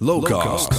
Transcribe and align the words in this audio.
Lowcast. 0.00 0.72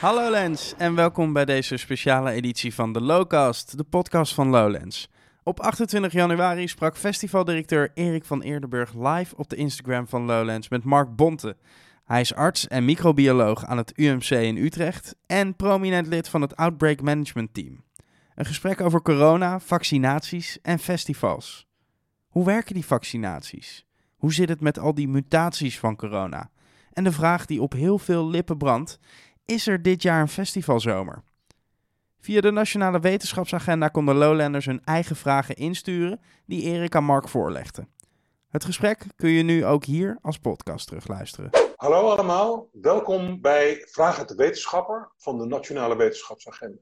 Hallo 0.00 0.30
Lens 0.30 0.74
en 0.76 0.94
welkom 0.94 1.32
bij 1.32 1.44
deze 1.44 1.76
speciale 1.76 2.30
editie 2.30 2.74
van 2.74 2.92
de 2.92 3.00
Lowcast, 3.00 3.76
de 3.76 3.84
podcast 3.84 4.34
van 4.34 4.48
Lowlands. 4.48 5.08
Op 5.42 5.60
28 5.60 6.12
januari 6.12 6.68
sprak 6.68 6.96
festivaldirecteur 6.96 7.90
Erik 7.94 8.24
van 8.24 8.42
Eerdenburg 8.42 8.94
live 8.94 9.36
op 9.36 9.48
de 9.48 9.56
Instagram 9.56 10.08
van 10.08 10.24
Lowlands 10.24 10.68
met 10.68 10.84
Mark 10.84 11.16
Bonte. 11.16 11.56
Hij 12.04 12.20
is 12.20 12.34
arts 12.34 12.68
en 12.68 12.84
microbioloog 12.84 13.64
aan 13.64 13.76
het 13.76 13.92
UMC 13.98 14.30
in 14.30 14.56
Utrecht 14.56 15.16
en 15.26 15.56
prominent 15.56 16.06
lid 16.06 16.28
van 16.28 16.40
het 16.40 16.56
Outbreak 16.56 17.00
Management 17.00 17.54
Team. 17.54 17.84
Een 18.34 18.46
gesprek 18.46 18.80
over 18.80 19.02
corona, 19.02 19.60
vaccinaties 19.60 20.58
en 20.62 20.78
festivals. 20.78 21.67
Hoe 22.38 22.46
werken 22.46 22.74
die 22.74 22.86
vaccinaties? 22.86 23.86
Hoe 24.16 24.32
zit 24.32 24.48
het 24.48 24.60
met 24.60 24.78
al 24.78 24.94
die 24.94 25.08
mutaties 25.08 25.78
van 25.78 25.96
corona? 25.96 26.50
En 26.92 27.04
de 27.04 27.12
vraag 27.12 27.46
die 27.46 27.62
op 27.62 27.72
heel 27.72 27.98
veel 27.98 28.28
lippen 28.28 28.58
brandt: 28.58 28.98
is 29.44 29.66
er 29.66 29.82
dit 29.82 30.02
jaar 30.02 30.20
een 30.20 30.28
festivalzomer? 30.28 31.22
Via 32.20 32.40
de 32.40 32.50
Nationale 32.50 33.00
Wetenschapsagenda 33.00 33.88
konden 33.88 34.16
Lowlanders 34.16 34.66
hun 34.66 34.84
eigen 34.84 35.16
vragen 35.16 35.54
insturen 35.54 36.20
die 36.46 36.62
Erik 36.62 36.94
aan 36.94 37.04
Mark 37.04 37.28
voorlegde. 37.28 37.86
Het 38.48 38.64
gesprek 38.64 39.04
kun 39.16 39.30
je 39.30 39.42
nu 39.42 39.64
ook 39.64 39.84
hier 39.84 40.18
als 40.22 40.38
podcast 40.38 40.86
terugluisteren. 40.86 41.50
Hallo 41.76 42.08
allemaal, 42.08 42.68
welkom 42.72 43.40
bij 43.40 43.86
Vragen 43.90 44.26
de 44.26 44.34
Wetenschapper 44.34 45.12
van 45.16 45.38
de 45.38 45.46
Nationale 45.46 45.96
Wetenschapsagenda. 45.96 46.80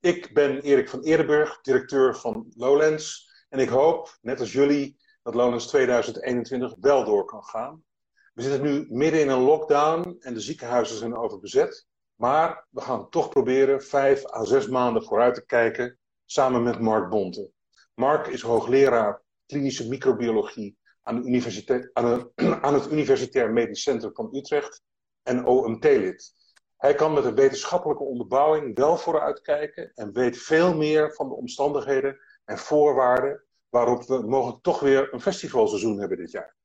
Ik 0.00 0.30
ben 0.34 0.60
Erik 0.60 0.88
van 0.88 1.00
Eerdenburg, 1.00 1.60
directeur 1.60 2.16
van 2.16 2.46
Lowlands. 2.56 3.32
En 3.54 3.60
ik 3.60 3.68
hoop, 3.68 4.18
net 4.20 4.40
als 4.40 4.52
jullie, 4.52 4.96
dat 5.22 5.34
Lowlands 5.34 5.66
2021 5.66 6.74
wel 6.80 7.04
door 7.04 7.24
kan 7.24 7.44
gaan. 7.44 7.84
We 8.32 8.42
zitten 8.42 8.62
nu 8.62 8.86
midden 8.88 9.20
in 9.20 9.28
een 9.28 9.40
lockdown 9.40 10.16
en 10.20 10.34
de 10.34 10.40
ziekenhuizen 10.40 10.96
zijn 10.96 11.16
overbezet. 11.16 11.86
Maar 12.14 12.66
we 12.70 12.80
gaan 12.80 13.08
toch 13.08 13.28
proberen 13.28 13.82
vijf 13.82 14.32
à 14.32 14.44
zes 14.44 14.68
maanden 14.68 15.04
vooruit 15.04 15.34
te 15.34 15.46
kijken 15.46 15.98
samen 16.24 16.62
met 16.62 16.80
Mark 16.80 17.10
Bonte. 17.10 17.50
Mark 17.94 18.26
is 18.26 18.42
hoogleraar 18.42 19.22
klinische 19.46 19.88
microbiologie 19.88 20.78
aan, 21.02 21.22
de 21.22 21.28
universiteit, 21.28 21.90
aan, 21.92 22.30
aan 22.64 22.74
het 22.74 22.92
Universitair 22.92 23.52
Medisch 23.52 23.82
Centrum 23.82 24.14
van 24.14 24.36
Utrecht 24.36 24.82
en 25.22 25.46
OMT-lid. 25.46 26.32
Hij 26.76 26.94
kan 26.94 27.12
met 27.12 27.24
een 27.24 27.34
wetenschappelijke 27.34 28.02
onderbouwing 28.02 28.76
wel 28.76 28.96
vooruitkijken 28.96 29.92
en 29.94 30.12
weet 30.12 30.38
veel 30.38 30.74
meer 30.74 31.14
van 31.14 31.28
de 31.28 31.34
omstandigheden 31.34 32.18
en 32.44 32.58
voorwaarden 32.58 33.43
waarop 33.74 34.04
we 34.06 34.26
mogelijk 34.26 34.62
toch 34.62 34.80
weer 34.80 35.14
een 35.14 35.20
festivalseizoen 35.20 35.98
hebben 35.98 36.18
dit 36.18 36.30
jaar. 36.30 36.56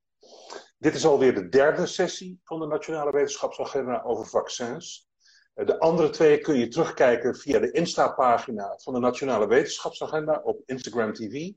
Dit 0.77 0.95
is 0.95 1.05
alweer 1.05 1.35
de 1.35 1.49
derde 1.49 1.85
sessie 1.85 2.39
van 2.43 2.59
de 2.59 2.67
Nationale 2.67 3.11
Wetenschapsagenda 3.11 4.01
over 4.01 4.25
vaccins. 4.25 5.09
De 5.53 5.79
andere 5.79 6.09
twee 6.09 6.39
kun 6.39 6.57
je 6.57 6.67
terugkijken 6.67 7.35
via 7.35 7.59
de 7.59 7.71
Insta-pagina 7.71 8.77
van 8.77 8.93
de 8.93 8.99
Nationale 8.99 9.47
Wetenschapsagenda 9.47 10.41
op 10.43 10.61
Instagram 10.65 11.13
TV. 11.13 11.51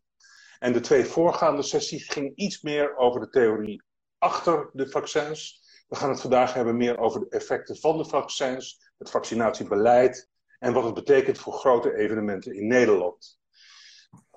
En 0.58 0.72
de 0.72 0.80
twee 0.80 1.04
voorgaande 1.04 1.62
sessies 1.62 2.08
gingen 2.08 2.32
iets 2.34 2.62
meer 2.62 2.96
over 2.96 3.20
de 3.20 3.28
theorie 3.28 3.82
achter 4.18 4.70
de 4.72 4.88
vaccins. 4.88 5.62
We 5.88 5.96
gaan 5.96 6.10
het 6.10 6.20
vandaag 6.20 6.54
hebben 6.54 6.76
meer 6.76 6.98
over 6.98 7.20
de 7.20 7.28
effecten 7.28 7.76
van 7.76 7.98
de 7.98 8.04
vaccins, 8.04 8.92
het 8.98 9.10
vaccinatiebeleid 9.10 10.28
en 10.58 10.72
wat 10.72 10.84
het 10.84 10.94
betekent 10.94 11.38
voor 11.38 11.52
grote 11.52 11.96
evenementen 11.96 12.54
in 12.54 12.66
Nederland. 12.66 13.40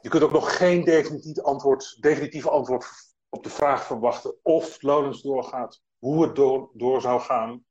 Je 0.05 0.11
kunt 0.11 0.23
ook 0.23 0.31
nog 0.31 0.57
geen 0.57 0.83
definitief 0.83 1.39
antwoord, 1.39 1.97
definitief 1.99 2.47
antwoord 2.47 2.85
op 3.29 3.43
de 3.43 3.49
vraag 3.49 3.85
verwachten 3.85 4.35
of 4.41 4.81
Lowlands 4.81 5.21
doorgaat, 5.21 5.81
hoe 5.97 6.23
het 6.23 6.35
door, 6.73 7.01
zou 7.01 7.21
gaan. 7.21 7.65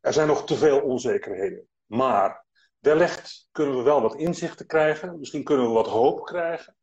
Er 0.00 0.12
zijn 0.12 0.26
nog 0.26 0.46
te 0.46 0.56
veel 0.56 0.80
onzekerheden. 0.80 1.68
Maar 1.86 2.46
wellicht 2.78 3.48
kunnen 3.52 3.76
we 3.76 3.82
wel 3.82 4.02
wat 4.02 4.14
inzichten 4.14 4.66
krijgen. 4.66 5.18
Misschien 5.18 5.44
kunnen 5.44 5.66
we 5.66 5.72
wat 5.72 5.86
hoop 5.86 6.24
krijgen. 6.24 6.76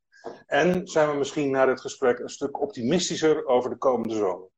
En 0.46 0.88
zijn 0.88 1.10
we 1.10 1.18
misschien 1.18 1.52
na 1.52 1.66
dit 1.66 1.82
gesprek 1.82 2.20
een 2.20 2.30
stuk 2.30 2.62
optimistischer 2.62 3.46
over 3.46 3.70
de 3.70 3.78
komende 3.78 4.16
zomer. 4.16 4.50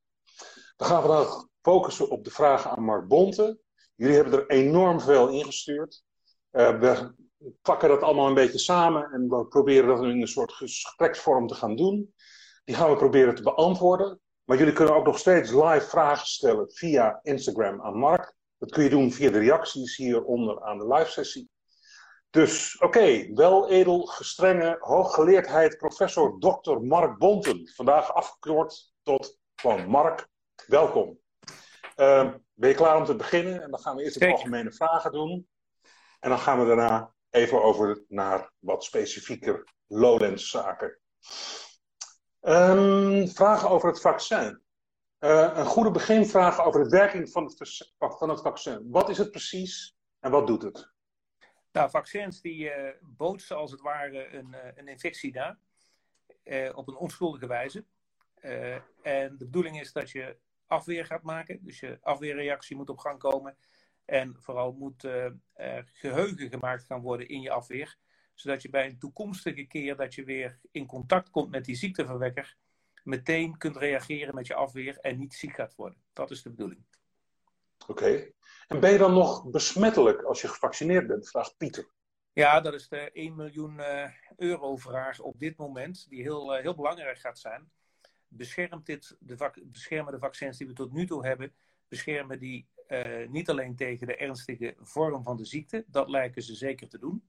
We 0.78 0.84
gaan 0.84 1.02
vandaag 1.02 1.46
focussen 1.62 2.10
op 2.10 2.24
de 2.24 2.32
vragen 2.32 2.72
aan 2.72 2.84
Mark 2.84 3.08
Bonte. 3.08 3.60
Jullie 3.96 4.16
hebben 4.16 4.34
er 4.34 4.50
enorm 4.50 5.00
veel 5.02 5.30
ingestuurd. 5.30 6.04
Uh, 6.52 6.80
we 6.80 7.16
pakken 7.62 7.90
dat 7.90 8.02
allemaal 8.02 8.28
een 8.28 8.34
beetje 8.34 8.60
samen 8.60 9.12
en 9.12 9.30
we 9.30 9.46
proberen 9.46 9.88
dat 9.88 10.04
in 10.04 10.22
een 10.22 10.28
soort 10.28 10.54
gespreksvorm 10.54 11.48
te 11.48 11.56
gaan 11.56 11.76
doen. 11.76 12.14
Die 12.64 12.76
gaan 12.76 12.90
we 12.90 12.96
proberen 12.96 13.36
te 13.36 13.44
beantwoorden. 13.44 14.20
Maar 14.44 14.58
jullie 14.58 14.74
kunnen 14.74 14.96
ook 14.96 15.06
nog 15.06 15.20
steeds 15.20 15.52
live 15.52 15.88
vragen 15.90 16.28
stellen 16.28 16.72
via 16.72 17.20
Instagram 17.22 17.82
aan 17.82 17.98
Mark. 17.98 18.34
Dat 18.58 18.72
kun 18.72 18.84
je 18.84 18.90
doen 18.90 19.12
via 19.12 19.32
de 19.32 19.40
reacties 19.40 19.98
hieronder 19.98 20.64
aan 20.64 20.78
de 20.78 20.88
live 20.88 21.12
sessie. 21.12 21.50
Dus 22.30 22.78
oké, 22.78 23.34
wel 23.34 23.70
edel, 23.70 24.06
gestrenge, 24.06 24.76
hooggeleerdheid, 24.80 25.78
professor 25.78 26.40
Dr. 26.40 26.80
Mark 26.82 27.18
Bonten. 27.18 27.72
Vandaag 27.76 28.14
afgekort 28.14 28.94
tot 29.04 29.38
gewoon 29.56 29.88
Mark. 29.88 30.28
Welkom. 30.68 31.20
Uh, 31.96 32.34
ben 32.54 32.70
je 32.70 32.76
klaar 32.76 32.98
om 32.98 33.06
te 33.06 33.16
beginnen? 33.16 33.62
En 33.62 33.72
dan 33.72 33.80
gaan 33.80 33.96
we 33.96 34.04
eerst 34.04 34.20
de 34.20 34.32
algemene 34.32 34.72
vragen 34.72 35.12
doen. 35.12 35.48
En 36.20 36.30
dan 36.30 36.40
gaan 36.40 36.60
we 36.60 36.66
daarna 36.66 37.14
even 37.30 37.64
over 37.64 38.04
naar 38.08 38.52
wat 38.60 38.84
specifieker 38.84 39.74
Lowlands 39.88 40.50
zaken. 40.50 40.98
Um, 42.42 43.28
vragen 43.28 43.70
over 43.70 43.90
het 43.90 44.02
vaccin. 44.02 44.62
Uh, 45.20 45.52
een 45.56 45.66
goede 45.66 45.92
beginvraag 45.92 46.62
over 46.66 46.84
de 46.84 46.90
werking 46.90 47.30
van 47.30 47.44
het, 47.44 47.94
van 47.98 48.30
het 48.30 48.42
vaccin. 48.42 48.92
Wat 48.92 49.10
is 49.10 49.18
het 49.18 49.32
precies 49.32 49.96
en 50.20 50.32
wat 50.32 50.48
doet 50.48 50.62
het? 50.62 50.92
Nou, 51.72 51.90
vaccins 51.90 52.42
die 52.42 52.72
uh, 53.18 53.50
als 53.50 53.72
het 53.72 53.82
ware 53.82 54.28
een, 54.34 54.48
uh, 54.52 54.60
een 54.76 54.88
infectie 54.88 55.34
na. 55.34 55.58
op 56.74 56.88
een 56.88 56.96
onschuldige 56.96 57.48
wijze. 57.48 57.86
en 59.02 59.38
de 59.38 59.46
bedoeling 59.46 59.80
is 59.80 59.92
dat 59.92 60.12
je 60.12 60.38
afweer 60.68 61.06
gaat 61.06 61.24
maken. 61.24 61.60
Dus 61.62 61.80
je 61.80 61.98
afweerreactie 62.02 62.76
moet 62.76 62.90
op 62.90 62.98
gang 62.98 63.20
komen. 63.20 63.58
En 64.10 64.36
vooral 64.40 64.72
moet 64.72 65.08
geheugen 65.94 66.50
gemaakt 66.50 66.86
gaan 66.86 67.02
worden 67.02 67.28
in 67.28 67.42
je 67.42 67.52
afweer 67.52 67.98
zodat 68.40 68.62
je 68.62 68.70
bij 68.70 68.86
een 68.86 69.00
toekomstige 69.00 69.64
keer 69.64 69.96
dat 69.96 70.16
je 70.16 70.24
weer 70.24 70.60
in 70.72 70.86
contact 70.86 71.30
komt 71.30 71.50
met 71.50 71.66
die 71.66 71.76
ziekteverwekker, 71.76 72.58
meteen 73.04 73.58
kunt 73.58 73.78
reageren 73.78 74.36
met 74.36 74.48
je 74.48 74.56
afweer 74.56 74.98
en 74.98 75.18
niet 75.18 75.34
ziek 75.34 75.56
gaat 75.56 75.76
worden. 75.76 76.02
Dat 76.14 76.32
is 76.32 76.42
de 76.42 76.50
bedoeling. 76.50 76.86
Oké. 77.88 78.32
En 78.68 78.80
ben 78.80 78.92
je 78.92 78.98
dan 78.98 79.14
nog 79.14 79.50
besmettelijk 79.50 80.22
als 80.22 80.42
je 80.42 80.48
gevaccineerd 80.48 81.08
bent? 81.08 81.30
Vraagt 81.30 81.58
Pieter. 81.58 81.88
Ja, 82.34 82.62
dat 82.62 82.74
is 82.74 82.88
de 82.88 83.12
1 83.12 83.36
miljoen 83.36 83.80
uh, 83.80 84.12
euro 84.36 84.76
vraag 84.76 85.20
op 85.20 85.40
dit 85.40 85.58
moment, 85.58 86.10
die 86.10 86.22
heel, 86.22 86.56
uh, 86.56 86.62
heel 86.62 86.76
belangrijk 86.76 87.18
gaat 87.18 87.40
zijn. 87.40 87.72
Beschermt 88.28 88.86
dit 88.86 89.18
de 89.20 89.52
beschermen 89.64 90.14
de 90.14 90.20
vaccins 90.20 90.58
die 90.58 90.68
we 90.68 90.74
tot 90.74 90.92
nu 90.92 91.06
toe 91.06 91.26
hebben, 91.26 91.54
beschermen 91.88 92.40
die 92.40 92.68
uh, 92.90 93.28
niet 93.30 93.50
alleen 93.50 93.76
tegen 93.76 94.08
de 94.08 94.16
ernstige 94.16 94.76
vorm 94.80 95.24
van 95.24 95.38
de 95.38 95.46
ziekte, 95.46 95.86
dat 95.88 96.10
lijken 96.10 96.42
ze 96.42 96.56
zeker 96.56 96.90
te 96.90 97.00
doen, 97.00 97.24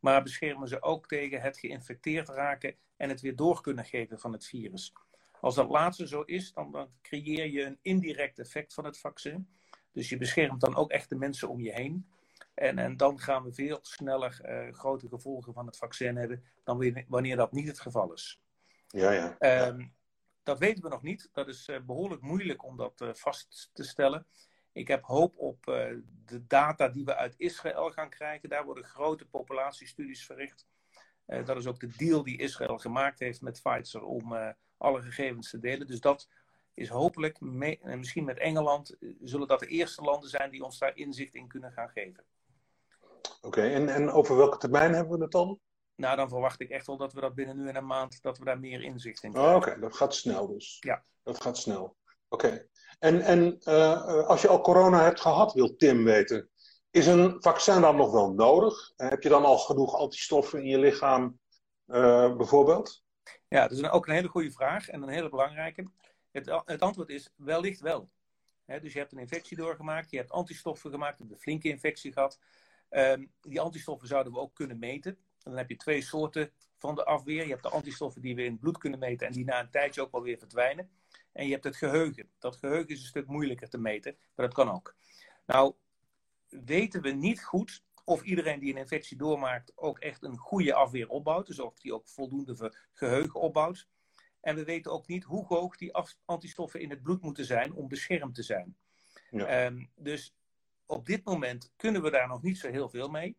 maar 0.00 0.22
beschermen 0.22 0.68
ze 0.68 0.82
ook 0.82 1.06
tegen 1.08 1.40
het 1.40 1.58
geïnfecteerd 1.58 2.28
raken 2.28 2.74
en 2.96 3.08
het 3.08 3.20
weer 3.20 3.36
door 3.36 3.60
kunnen 3.60 3.84
geven 3.84 4.20
van 4.20 4.32
het 4.32 4.46
virus. 4.46 4.92
Als 5.40 5.54
dat 5.54 5.68
laatste 5.68 6.08
zo 6.08 6.22
is, 6.22 6.52
dan, 6.52 6.72
dan 6.72 6.88
creëer 7.02 7.46
je 7.46 7.64
een 7.64 7.78
indirect 7.82 8.38
effect 8.38 8.74
van 8.74 8.84
het 8.84 8.98
vaccin. 8.98 9.48
Dus 9.92 10.08
je 10.08 10.16
beschermt 10.16 10.60
dan 10.60 10.76
ook 10.76 10.90
echt 10.90 11.08
de 11.08 11.16
mensen 11.16 11.48
om 11.48 11.60
je 11.60 11.72
heen. 11.72 12.08
En, 12.54 12.78
en 12.78 12.96
dan 12.96 13.20
gaan 13.20 13.42
we 13.42 13.52
veel 13.52 13.78
sneller 13.82 14.40
uh, 14.44 14.74
grote 14.74 15.08
gevolgen 15.08 15.52
van 15.52 15.66
het 15.66 15.76
vaccin 15.76 16.16
hebben 16.16 16.44
dan 16.64 17.04
wanneer 17.08 17.36
dat 17.36 17.52
niet 17.52 17.68
het 17.68 17.80
geval 17.80 18.12
is. 18.12 18.42
Ja, 18.88 19.10
ja. 19.38 19.66
Um, 19.68 19.94
dat 20.42 20.58
weten 20.58 20.82
we 20.82 20.88
nog 20.88 21.02
niet. 21.02 21.28
Dat 21.32 21.48
is 21.48 21.68
uh, 21.68 21.80
behoorlijk 21.80 22.22
moeilijk 22.22 22.64
om 22.64 22.76
dat 22.76 23.00
uh, 23.00 23.08
vast 23.12 23.70
te 23.72 23.82
stellen. 23.82 24.26
Ik 24.72 24.88
heb 24.88 25.02
hoop 25.02 25.38
op 25.38 25.66
uh, 25.68 25.74
de 26.24 26.46
data 26.46 26.88
die 26.88 27.04
we 27.04 27.16
uit 27.16 27.34
Israël 27.36 27.90
gaan 27.90 28.08
krijgen. 28.10 28.48
Daar 28.48 28.64
worden 28.64 28.84
grote 28.84 29.26
populatiestudies 29.26 30.26
verricht. 30.26 30.66
Uh, 31.26 31.44
dat 31.44 31.56
is 31.56 31.66
ook 31.66 31.80
de 31.80 31.96
deal 31.96 32.22
die 32.22 32.38
Israël 32.38 32.78
gemaakt 32.78 33.18
heeft 33.18 33.40
met 33.40 33.60
Pfizer 33.62 34.02
om 34.02 34.32
uh, 34.32 34.48
alle 34.76 35.02
gegevens 35.02 35.50
te 35.50 35.58
delen. 35.58 35.86
Dus 35.86 36.00
dat 36.00 36.28
is 36.74 36.88
hopelijk, 36.88 37.40
mee, 37.40 37.78
en 37.82 37.98
misschien 37.98 38.24
met 38.24 38.38
Engeland, 38.38 38.96
zullen 39.20 39.48
dat 39.48 39.60
de 39.60 39.66
eerste 39.66 40.02
landen 40.02 40.28
zijn 40.28 40.50
die 40.50 40.64
ons 40.64 40.78
daar 40.78 40.96
inzicht 40.96 41.34
in 41.34 41.48
kunnen 41.48 41.72
gaan 41.72 41.88
geven. 41.88 42.24
Oké, 43.20 43.46
okay, 43.46 43.74
en, 43.74 43.88
en 43.88 44.10
over 44.10 44.36
welke 44.36 44.56
termijn 44.58 44.94
hebben 44.94 45.16
we 45.16 45.22
het 45.22 45.32
dan? 45.32 45.60
Nou, 45.94 46.16
dan 46.16 46.28
verwacht 46.28 46.60
ik 46.60 46.70
echt 46.70 46.86
wel 46.86 46.96
dat 46.96 47.12
we 47.12 47.20
dat 47.20 47.34
binnen 47.34 47.56
nu 47.56 47.68
en 47.68 47.76
een 47.76 47.86
maand, 47.86 48.22
dat 48.22 48.38
we 48.38 48.44
daar 48.44 48.60
meer 48.60 48.82
inzicht 48.82 49.22
in 49.22 49.32
krijgen. 49.32 49.52
Oh, 49.52 49.56
Oké, 49.56 49.68
okay. 49.68 49.80
dat 49.80 49.96
gaat 49.96 50.14
snel 50.14 50.46
dus. 50.46 50.76
Ja. 50.80 51.02
Dat 51.22 51.40
gaat 51.40 51.58
snel. 51.58 51.96
Oké. 52.30 52.68
En, 52.98 53.20
en 53.20 53.58
uh, 53.64 54.26
als 54.26 54.42
je 54.42 54.48
al 54.48 54.60
corona 54.60 55.02
hebt 55.02 55.20
gehad, 55.20 55.52
wil 55.52 55.76
Tim 55.76 56.04
weten, 56.04 56.50
is 56.90 57.06
een 57.06 57.36
vaccin 57.42 57.80
dan 57.80 57.96
nog 57.96 58.12
wel 58.12 58.32
nodig? 58.32 58.92
Heb 58.96 59.22
je 59.22 59.28
dan 59.28 59.44
al 59.44 59.58
genoeg 59.58 59.94
antistoffen 59.94 60.58
in 60.58 60.66
je 60.66 60.78
lichaam, 60.78 61.38
uh, 61.86 62.36
bijvoorbeeld? 62.36 63.04
Ja, 63.48 63.68
dat 63.68 63.78
is 63.78 63.90
ook 63.90 64.06
een 64.06 64.14
hele 64.14 64.28
goede 64.28 64.50
vraag 64.50 64.88
en 64.88 65.02
een 65.02 65.08
hele 65.08 65.28
belangrijke. 65.28 65.90
Het, 66.30 66.62
het 66.64 66.82
antwoord 66.82 67.08
is 67.08 67.32
wellicht 67.36 67.80
wel. 67.80 68.10
dus 68.66 68.92
je 68.92 68.98
hebt 68.98 69.12
een 69.12 69.18
infectie 69.18 69.56
doorgemaakt, 69.56 70.10
je 70.10 70.16
hebt 70.16 70.30
antistoffen 70.30 70.90
gemaakt, 70.90 71.18
je 71.18 71.22
hebt 71.24 71.34
een 71.34 71.42
flinke 71.42 71.68
infectie 71.68 72.12
gehad. 72.12 72.38
Ehm, 72.88 73.26
die 73.40 73.60
antistoffen 73.60 74.08
zouden 74.08 74.32
we 74.32 74.38
ook 74.38 74.54
kunnen 74.54 74.78
meten. 74.78 75.18
dan 75.38 75.56
heb 75.56 75.68
je 75.68 75.76
twee 75.76 76.02
soorten 76.02 76.52
van 76.78 76.94
de 76.94 77.04
afweer. 77.04 77.42
Je 77.42 77.50
hebt 77.50 77.62
de 77.62 77.68
antistoffen 77.68 78.22
die 78.22 78.34
we 78.34 78.44
in 78.44 78.50
het 78.50 78.60
bloed 78.60 78.78
kunnen 78.78 78.98
meten 78.98 79.26
en 79.26 79.32
die 79.32 79.44
na 79.44 79.60
een 79.60 79.70
tijdje 79.70 80.02
ook 80.02 80.12
wel 80.12 80.22
weer 80.22 80.38
verdwijnen. 80.38 80.90
En 81.32 81.44
je 81.46 81.52
hebt 81.52 81.64
het 81.64 81.76
geheugen. 81.76 82.30
Dat 82.38 82.56
geheugen 82.56 82.88
is 82.88 83.00
een 83.00 83.06
stuk 83.06 83.26
moeilijker 83.26 83.68
te 83.68 83.78
meten, 83.78 84.16
maar 84.34 84.46
dat 84.46 84.54
kan 84.54 84.70
ook. 84.70 84.94
Nou, 85.46 85.74
weten 86.48 87.02
we 87.02 87.10
niet 87.10 87.44
goed 87.44 87.82
of 88.04 88.22
iedereen 88.22 88.60
die 88.60 88.72
een 88.72 88.78
infectie 88.78 89.16
doormaakt 89.16 89.72
ook 89.74 89.98
echt 89.98 90.22
een 90.22 90.36
goede 90.36 90.74
afweer 90.74 91.08
opbouwt. 91.08 91.46
Dus 91.46 91.60
of 91.60 91.78
die 91.78 91.94
ook 91.94 92.08
voldoende 92.08 92.72
geheugen 92.92 93.40
opbouwt. 93.40 93.88
En 94.40 94.54
we 94.54 94.64
weten 94.64 94.92
ook 94.92 95.06
niet 95.06 95.24
hoe 95.24 95.46
hoog 95.46 95.76
die 95.76 95.94
antistoffen 96.24 96.80
in 96.80 96.90
het 96.90 97.02
bloed 97.02 97.22
moeten 97.22 97.44
zijn 97.44 97.72
om 97.72 97.88
beschermd 97.88 98.34
te 98.34 98.42
zijn. 98.42 98.76
Ja. 99.30 99.46
Ehm, 99.46 99.84
dus 99.94 100.34
op 100.86 101.06
dit 101.06 101.24
moment 101.24 101.72
kunnen 101.76 102.02
we 102.02 102.10
daar 102.10 102.28
nog 102.28 102.42
niet 102.42 102.58
zo 102.58 102.70
heel 102.70 102.88
veel 102.88 103.08
mee. 103.08 103.36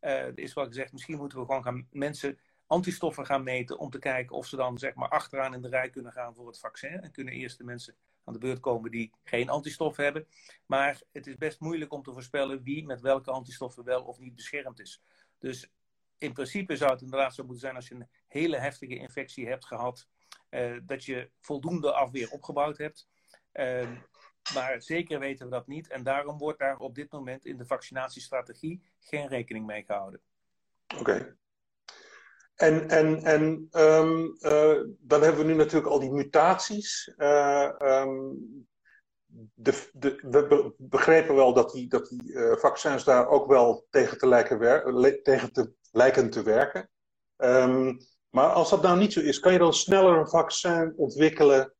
Uh, 0.00 0.36
is 0.36 0.52
wat 0.52 0.66
gezegd, 0.66 0.92
misschien 0.92 1.18
moeten 1.18 1.38
we 1.38 1.44
gewoon 1.44 1.62
gaan 1.62 1.86
mensen 1.90 2.38
antistoffen 2.72 3.26
gaan 3.26 3.42
meten 3.42 3.78
om 3.78 3.90
te 3.90 3.98
kijken 3.98 4.36
of 4.36 4.46
ze 4.46 4.56
dan 4.56 4.78
zeg 4.78 4.94
maar 4.94 5.08
achteraan 5.08 5.54
in 5.54 5.62
de 5.62 5.68
rij 5.68 5.90
kunnen 5.90 6.12
gaan 6.12 6.34
voor 6.34 6.46
het 6.46 6.58
vaccin. 6.58 7.00
En 7.00 7.10
kunnen 7.10 7.34
eerst 7.34 7.58
de 7.58 7.64
mensen 7.64 7.94
aan 8.24 8.32
de 8.32 8.38
beurt 8.38 8.60
komen 8.60 8.90
die 8.90 9.12
geen 9.24 9.48
antistoffen 9.48 10.04
hebben. 10.04 10.26
Maar 10.66 11.00
het 11.12 11.26
is 11.26 11.36
best 11.36 11.60
moeilijk 11.60 11.92
om 11.92 12.02
te 12.02 12.12
voorspellen 12.12 12.62
wie 12.62 12.86
met 12.86 13.00
welke 13.00 13.30
antistoffen 13.30 13.84
wel 13.84 14.02
of 14.02 14.18
niet 14.18 14.34
beschermd 14.34 14.80
is. 14.80 15.02
Dus 15.38 15.70
in 16.18 16.32
principe 16.32 16.76
zou 16.76 16.90
het 16.90 17.02
inderdaad 17.02 17.34
zo 17.34 17.42
moeten 17.42 17.60
zijn 17.60 17.76
als 17.76 17.88
je 17.88 17.94
een 17.94 18.08
hele 18.26 18.56
heftige 18.56 18.96
infectie 18.96 19.48
hebt 19.48 19.66
gehad, 19.66 20.08
uh, 20.50 20.78
dat 20.82 21.04
je 21.04 21.30
voldoende 21.40 21.92
afweer 21.92 22.30
opgebouwd 22.30 22.78
hebt. 22.78 23.08
Uh, 23.52 23.90
maar 24.54 24.82
zeker 24.82 25.18
weten 25.18 25.46
we 25.46 25.52
dat 25.52 25.66
niet. 25.66 25.88
En 25.88 26.02
daarom 26.02 26.38
wordt 26.38 26.58
daar 26.58 26.76
op 26.76 26.94
dit 26.94 27.12
moment 27.12 27.44
in 27.44 27.56
de 27.56 27.66
vaccinatiestrategie 27.66 28.82
geen 29.00 29.28
rekening 29.28 29.66
mee 29.66 29.84
gehouden. 29.84 30.20
Oké. 30.98 31.36
En, 32.62 32.88
en, 32.88 33.22
en 33.22 33.68
um, 33.72 34.36
uh, 34.40 34.80
dan 34.98 35.22
hebben 35.22 35.40
we 35.40 35.44
nu 35.44 35.54
natuurlijk 35.54 35.92
al 35.92 36.00
die 36.00 36.12
mutaties. 36.12 37.12
Uh, 37.16 37.70
um, 37.80 38.38
de, 39.54 39.90
de, 39.92 40.18
we 40.30 40.74
begrepen 40.78 41.34
wel 41.34 41.54
dat 41.54 41.72
die, 41.72 41.88
dat 41.88 42.08
die 42.08 42.22
uh, 42.22 42.56
vaccins 42.56 43.04
daar 43.04 43.28
ook 43.28 43.46
wel 43.46 43.86
tegen 43.90 44.18
te 44.18 44.26
lijken, 44.26 45.22
tegen 45.22 45.52
te, 45.52 45.72
lijken 45.90 46.30
te 46.30 46.42
werken. 46.42 46.90
Um, 47.36 47.98
maar 48.30 48.48
als 48.48 48.70
dat 48.70 48.82
nou 48.82 48.98
niet 48.98 49.12
zo 49.12 49.20
is, 49.20 49.40
kan 49.40 49.52
je 49.52 49.58
dan 49.58 49.74
sneller 49.74 50.18
een 50.18 50.28
vaccin 50.28 50.92
ontwikkelen 50.96 51.74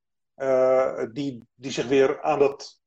die, 1.13 1.47
die 1.55 1.71
zich 1.71 1.87
weer 1.87 2.23
aan 2.23 2.39
dat, 2.39 2.81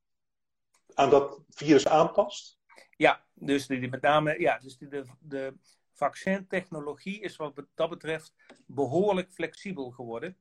aan 0.94 1.10
dat 1.10 1.40
virus 1.48 1.88
aanpast? 1.88 2.58
Ja, 2.96 3.24
dus 3.32 3.66
die, 3.66 3.80
die 3.80 3.90
met 3.90 4.02
name 4.02 4.40
ja, 4.40 4.58
dus 4.58 4.76
die, 4.76 4.88
de, 4.88 5.04
de 5.18 5.54
vaccintechnologie 5.96 7.20
is 7.20 7.36
wat 7.36 7.66
dat 7.74 7.90
betreft 7.90 8.34
behoorlijk 8.66 9.32
flexibel 9.32 9.90
geworden. 9.90 10.36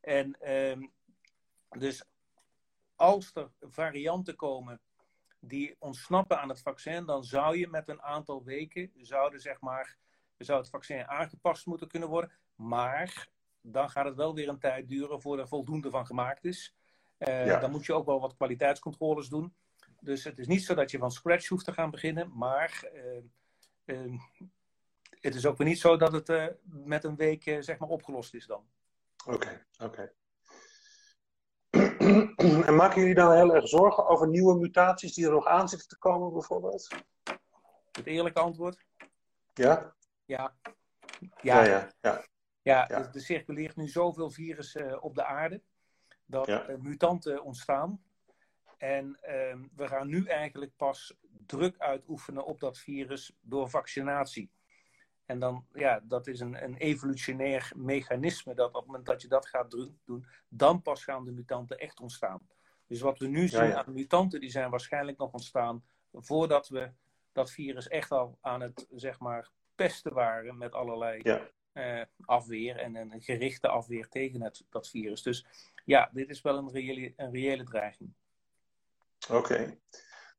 En 0.00 0.40
ehm, 0.40 0.86
dus 1.68 2.04
als 2.96 3.30
er 3.34 3.50
varianten 3.60 4.36
komen 4.36 4.80
die 5.40 5.76
ontsnappen 5.78 6.40
aan 6.40 6.48
het 6.48 6.62
vaccin, 6.62 7.04
dan 7.04 7.24
zou 7.24 7.58
je 7.58 7.68
met 7.68 7.88
een 7.88 8.02
aantal 8.02 8.44
weken, 8.44 8.90
zouden 8.96 9.40
zeg 9.40 9.60
maar, 9.60 9.96
zou 10.38 10.60
het 10.60 10.70
vaccin 10.70 11.06
aangepast 11.06 11.66
moeten 11.66 11.88
kunnen 11.88 12.08
worden. 12.08 12.32
Maar 12.54 13.28
dan 13.60 13.90
gaat 13.90 14.04
het 14.04 14.16
wel 14.16 14.34
weer 14.34 14.48
een 14.48 14.58
tijd 14.58 14.88
duren 14.88 15.20
voordat 15.20 15.44
er 15.44 15.50
voldoende 15.50 15.90
van 15.90 16.06
gemaakt 16.06 16.44
is. 16.44 16.74
Uh, 17.18 17.60
Dan 17.60 17.70
moet 17.70 17.86
je 17.86 17.92
ook 17.92 18.06
wel 18.06 18.20
wat 18.20 18.36
kwaliteitscontroles 18.36 19.28
doen. 19.28 19.54
Dus 20.00 20.24
het 20.24 20.38
is 20.38 20.46
niet 20.46 20.64
zo 20.64 20.74
dat 20.74 20.90
je 20.90 20.98
van 20.98 21.10
scratch 21.10 21.48
hoeft 21.48 21.64
te 21.64 21.72
gaan 21.72 21.90
beginnen, 21.90 22.30
maar 22.34 22.90
uh, 23.84 24.20
het 25.24 25.34
is 25.34 25.46
ook 25.46 25.56
weer 25.58 25.66
niet 25.66 25.78
zo 25.78 25.96
dat 25.96 26.12
het 26.12 26.28
uh, 26.28 26.46
met 26.64 27.04
een 27.04 27.16
week 27.16 27.46
uh, 27.46 27.60
zeg 27.60 27.78
maar 27.78 27.88
opgelost 27.88 28.34
is 28.34 28.46
dan. 28.46 28.64
Oké, 29.26 29.66
oké. 29.78 30.12
en 32.66 32.76
maken 32.76 33.00
jullie 33.00 33.14
dan 33.14 33.32
heel 33.32 33.54
erg 33.54 33.68
zorgen 33.68 34.06
over 34.06 34.28
nieuwe 34.28 34.58
mutaties 34.58 35.14
die 35.14 35.24
er 35.24 35.32
nog 35.32 35.46
aan 35.46 35.68
zitten 35.68 35.88
te 35.88 35.98
komen, 35.98 36.32
bijvoorbeeld? 36.32 36.88
Het 37.92 38.06
eerlijke 38.06 38.40
antwoord? 38.40 38.84
Ja? 39.54 39.94
Ja. 40.24 40.56
Ja, 41.40 41.64
ja. 41.64 41.64
ja, 41.64 41.88
ja. 42.00 42.24
ja, 42.62 42.90
Er, 42.90 43.20
circuleert 43.20 43.76
nu 43.76 43.88
zoveel 43.88 44.30
virus 44.30 44.74
uh, 44.74 45.04
op 45.04 45.14
de 45.14 45.24
aarde 45.24 45.62
dat 46.24 46.48
er 46.48 46.80
mutanten 46.80 47.42
ontstaan. 47.42 48.02
En 48.78 49.18
ehm, 49.20 49.62
we 49.76 49.88
gaan 49.88 50.08
nu 50.08 50.26
eigenlijk 50.26 50.76
pas 50.76 51.16
druk 51.46 51.78
uitoefenen 51.78 52.44
op 52.44 52.60
dat 52.60 52.78
virus 52.78 53.36
door 53.40 53.70
vaccinatie. 53.70 54.50
En 55.26 55.38
dan, 55.38 55.66
ja, 55.72 56.00
dat 56.02 56.26
is 56.26 56.40
een, 56.40 56.64
een 56.64 56.76
evolutionair 56.76 57.72
mechanisme 57.76 58.54
dat 58.54 58.68
op 58.68 58.74
het 58.74 58.86
moment 58.86 59.06
dat 59.06 59.22
je 59.22 59.28
dat 59.28 59.46
gaat 59.46 59.70
doen, 59.70 60.26
dan 60.48 60.82
pas 60.82 61.04
gaan 61.04 61.24
de 61.24 61.32
mutanten 61.32 61.78
echt 61.78 62.00
ontstaan. 62.00 62.48
Dus 62.86 63.00
wat 63.00 63.18
we 63.18 63.26
nu 63.26 63.48
zien 63.48 63.74
aan 63.74 63.92
mutanten, 63.92 64.40
die 64.40 64.50
zijn 64.50 64.70
waarschijnlijk 64.70 65.18
nog 65.18 65.32
ontstaan 65.32 65.84
voordat 66.12 66.68
we 66.68 66.90
dat 67.32 67.50
virus 67.50 67.88
echt 67.88 68.10
al 68.10 68.38
aan 68.40 68.60
het, 68.60 68.86
zeg 68.94 69.18
maar, 69.18 69.50
pesten 69.74 70.12
waren 70.12 70.58
met 70.58 70.72
allerlei 70.72 71.20
ja. 71.22 71.48
eh, 71.72 72.02
afweer 72.24 72.76
en 72.76 72.94
een 72.94 73.22
gerichte 73.22 73.68
afweer 73.68 74.08
tegen 74.08 74.42
het, 74.42 74.64
dat 74.70 74.88
virus. 74.88 75.22
Dus 75.22 75.46
ja, 75.84 76.10
dit 76.12 76.28
is 76.28 76.40
wel 76.40 76.58
een 76.58 76.70
reële, 76.70 77.12
een 77.16 77.30
reële 77.30 77.64
dreiging. 77.64 78.12
Oké. 79.30 79.78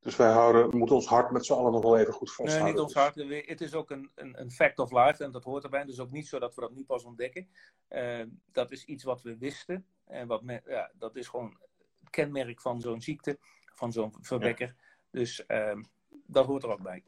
Dus 0.05 0.15
wij 0.15 0.31
houden, 0.31 0.77
moeten 0.77 0.95
ons 0.95 1.07
hart 1.07 1.31
met 1.31 1.45
z'n 1.45 1.53
allen 1.53 1.71
nog 1.71 1.81
wel 1.81 1.97
even 1.97 2.13
goed 2.13 2.33
vasthouden. 2.33 2.63
Nee, 2.63 2.73
niet 2.73 2.81
ons 2.81 2.93
hart. 2.93 3.15
Het 3.47 3.61
is 3.61 3.73
ook 3.73 3.89
een, 3.89 4.11
een, 4.15 4.39
een, 4.41 4.51
fact 4.51 4.79
of 4.79 4.91
life 4.91 5.23
en 5.23 5.31
dat 5.31 5.43
hoort 5.43 5.63
erbij. 5.63 5.85
Dus 5.85 5.99
ook 5.99 6.11
niet 6.11 6.27
zo 6.27 6.39
dat 6.39 6.55
we 6.55 6.61
dat 6.61 6.71
nu 6.71 6.83
pas 6.83 7.03
ontdekken. 7.03 7.49
Uh, 7.89 8.23
dat 8.51 8.71
is 8.71 8.83
iets 8.83 9.03
wat 9.03 9.21
we 9.21 9.37
wisten. 9.37 9.85
En 10.05 10.27
wat 10.27 10.41
ja, 10.65 10.91
dat 10.93 11.15
is 11.15 11.27
gewoon 11.27 11.57
het 11.99 12.09
kenmerk 12.09 12.61
van 12.61 12.81
zo'n 12.81 13.01
ziekte, 13.01 13.37
van 13.73 13.91
zo'n 13.91 14.13
verwekker. 14.21 14.75
Dus 15.09 15.43
uh, 15.47 15.81
dat 16.09 16.45
hoort 16.45 16.63
er 16.63 16.69
ook 16.69 16.81
bij. 16.81 17.03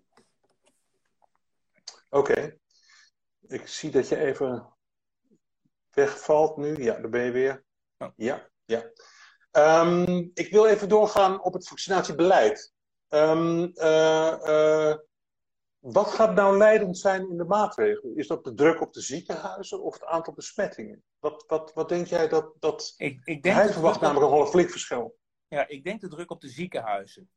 Oké. 2.09 2.57
Ik 3.47 3.67
zie 3.67 3.91
dat 3.91 4.07
je 4.07 4.17
even 4.17 4.73
wegvalt 5.91 6.57
nu. 6.57 6.83
Ja, 6.83 7.00
daar 7.00 7.09
ben 7.09 7.23
je 7.23 7.31
weer. 7.31 7.63
Oh. 7.97 8.09
Ja, 8.15 8.50
ja. 8.65 8.91
Um, 9.51 10.31
ik 10.33 10.51
wil 10.51 10.65
even 10.65 10.89
doorgaan 10.89 11.43
op 11.43 11.53
het 11.53 11.67
vaccinatiebeleid. 11.67 12.75
Um, 13.09 13.71
uh, 13.75 14.95
wat 15.79 16.07
gaat 16.07 16.35
nou 16.35 16.57
leidend 16.57 16.97
zijn 16.97 17.29
in 17.29 17.37
de 17.37 17.45
maatregelen? 17.45 18.17
Is 18.17 18.27
dat 18.27 18.43
de 18.43 18.53
druk 18.53 18.81
op 18.81 18.93
de 18.93 19.01
ziekenhuizen 19.01 19.83
of 19.83 19.93
het 19.93 20.05
aantal 20.05 20.33
besmettingen? 20.33 21.03
Wat, 21.19 21.43
wat, 21.47 21.73
wat 21.73 21.89
denk 21.89 22.07
jij 22.07 22.27
dat. 22.27 22.53
dat... 22.59 22.93
Ik, 22.97 23.21
ik 23.23 23.43
denk 23.43 23.55
Hij 23.55 23.69
verwacht 23.69 24.01
namelijk 24.01 24.31
een 24.31 24.47
flink 24.47 24.69
verschil. 24.69 25.17
Ja, 25.47 25.67
ik 25.67 25.83
denk 25.83 26.01
de 26.01 26.07
druk 26.07 26.31
op 26.31 26.41
de 26.41 26.49
ziekenhuizen. 26.49 27.29